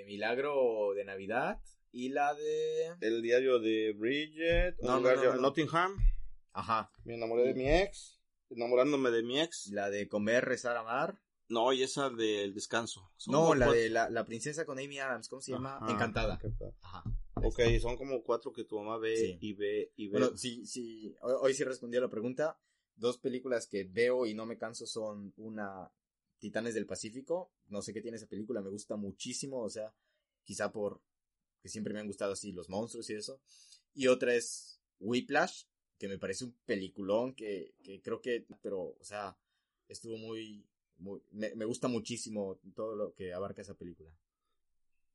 Milagro 0.05 0.93
de 0.95 1.05
Navidad 1.05 1.59
y 1.91 2.09
la 2.09 2.33
de... 2.33 2.95
El 3.01 3.21
diario 3.21 3.59
de 3.59 3.93
Bridget, 3.93 4.77
no, 4.81 4.99
Nottingham. 4.99 5.97
Ajá. 6.53 6.91
Me 7.03 7.15
enamoré 7.15 7.43
de 7.43 7.53
mi 7.53 7.69
ex, 7.69 8.19
enamorándome 8.49 9.11
de 9.11 9.23
mi 9.23 9.39
ex. 9.39 9.67
La 9.67 9.89
de 9.89 10.07
Comer, 10.07 10.45
Rezar, 10.45 10.77
Amar. 10.77 11.19
No, 11.47 11.73
y 11.73 11.81
esa 11.81 12.09
del 12.09 12.53
descanso. 12.53 13.11
no, 13.27 13.55
la 13.55 13.71
de 13.71 13.89
la, 13.89 14.09
la, 14.09 14.23
princesa 14.23 14.65
con 14.65 14.77
Amy 14.77 14.99
Adams, 14.99 15.27
¿cómo 15.29 15.41
se 15.41 15.51
llama? 15.51 15.79
Encantada. 15.89 16.39
Ajá. 16.81 17.03
Ok, 17.43 17.59
son 17.81 17.97
como 17.97 18.21
cuatro 18.23 18.51
que 18.51 18.65
tu 18.65 18.77
mamá 18.77 18.97
ve 18.97 19.37
y 19.41 19.53
ve 19.53 19.91
y 19.95 20.07
ve. 20.07 20.19
Bueno, 20.19 20.37
sí, 20.37 20.65
sí, 20.65 21.15
hoy, 21.21 21.53
sí 21.53 21.63
respondí 21.63 21.97
a 21.97 22.01
la 22.01 22.09
pregunta. 22.09 22.59
Dos 22.95 23.17
películas 23.17 23.67
que 23.67 23.85
veo 23.85 24.25
y 24.25 24.33
no 24.33 24.45
me 24.45 24.57
canso 24.57 24.85
son 24.85 25.33
una 25.37 25.89
Titanes 26.39 26.73
del 26.73 26.85
Pacífico. 26.85 27.51
No 27.67 27.81
sé 27.81 27.93
qué 27.93 28.01
tiene 28.01 28.17
esa 28.17 28.27
película, 28.27 28.61
me 28.61 28.69
gusta 28.69 28.95
muchísimo, 28.95 29.61
o 29.61 29.69
sea, 29.69 29.93
quizá 30.43 30.71
por 30.71 31.01
que 31.61 31.69
siempre 31.69 31.93
me 31.93 31.99
han 31.99 32.07
gustado 32.07 32.33
así 32.33 32.51
los 32.51 32.69
monstruos 32.69 33.09
y 33.09 33.15
eso. 33.15 33.41
Y 33.93 34.07
otra 34.07 34.33
es 34.33 34.79
Whiplash, 34.99 35.63
que 35.97 36.07
me 36.07 36.17
parece 36.17 36.45
un 36.45 36.53
peliculón 36.65 37.33
que, 37.35 37.73
que 37.83 38.01
creo 38.01 38.21
que, 38.21 38.45
pero, 38.61 38.95
o 38.99 39.03
sea, 39.03 39.37
estuvo 39.87 40.17
muy, 40.17 40.65
muy 40.97 41.21
me, 41.31 41.53
me 41.55 41.65
gusta 41.65 41.87
muchísimo 41.87 42.59
todo 42.75 42.95
lo 42.95 43.13
que 43.13 43.33
abarca 43.33 43.61
esa 43.61 43.75
película. 43.75 44.09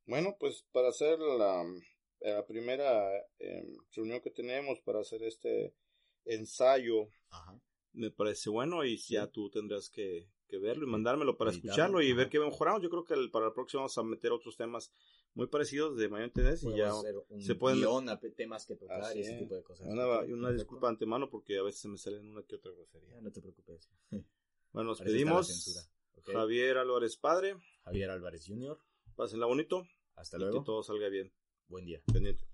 Bueno, 0.06 0.36
pues 0.38 0.64
para 0.70 0.88
hacer 0.88 1.18
la, 1.18 1.64
la 2.20 2.46
primera 2.46 3.10
em, 3.38 3.78
reunión 3.92 4.20
que 4.20 4.30
tenemos 4.30 4.80
para 4.80 5.00
hacer 5.00 5.22
este 5.22 5.74
ensayo 6.26 7.08
me 7.92 8.10
parece 8.10 8.50
bueno 8.50 8.84
y 8.84 8.96
ya 8.96 9.26
tú 9.28 9.50
tendrás 9.50 9.88
que, 9.88 10.28
que 10.46 10.58
verlo 10.58 10.86
y 10.86 10.90
mandármelo 10.90 11.36
para 11.36 11.50
escucharlo 11.50 12.00
y 12.02 12.12
ver 12.12 12.28
qué 12.28 12.38
mejoramos. 12.38 12.82
Yo 12.82 12.90
creo 12.90 13.04
que 13.04 13.14
para 13.30 13.46
el 13.46 13.52
próximo 13.52 13.80
vamos 13.80 13.96
a 13.98 14.02
meter 14.02 14.32
otros 14.32 14.56
temas 14.56 14.92
muy 15.34 15.46
parecidos 15.46 15.96
de 15.96 16.08
mayor 16.08 16.28
interés 16.28 16.64
y 16.64 16.76
ya 16.76 16.92
se 17.38 17.54
pueden 17.54 18.08
a 18.08 18.20
temas 18.36 18.66
que 18.66 18.76
tocar 18.76 19.16
y 19.16 19.20
ese 19.20 19.38
tipo 19.38 19.54
de 19.54 19.62
cosas. 19.62 19.86
Una, 19.86 20.52
disculpa 20.52 20.86
de 20.86 20.92
antemano 20.92 21.30
porque 21.30 21.58
a 21.58 21.62
veces 21.62 21.80
se 21.80 21.88
me 21.88 21.98
salen 21.98 22.28
una 22.28 22.42
que 22.42 22.56
otra 22.56 22.72
grosería. 22.72 23.20
No 23.20 23.30
te 23.30 23.40
preocupes. 23.40 23.90
Bueno, 24.72 24.88
nos 24.88 25.00
pedimos. 25.02 25.88
Javier 26.26 26.78
Álvarez 26.78 27.16
Padre. 27.16 27.56
Javier 27.84 28.10
Álvarez 28.10 28.44
Jr. 28.44 28.76
Pásenla 29.14 29.46
bonito. 29.46 29.86
Hasta 30.16 30.36
luego. 30.36 30.58
que 30.60 30.66
todo 30.66 30.82
salga 30.82 31.08
bien. 31.08 31.32
Buen 31.68 31.86
día. 31.86 32.02
Pendiente. 32.12 32.44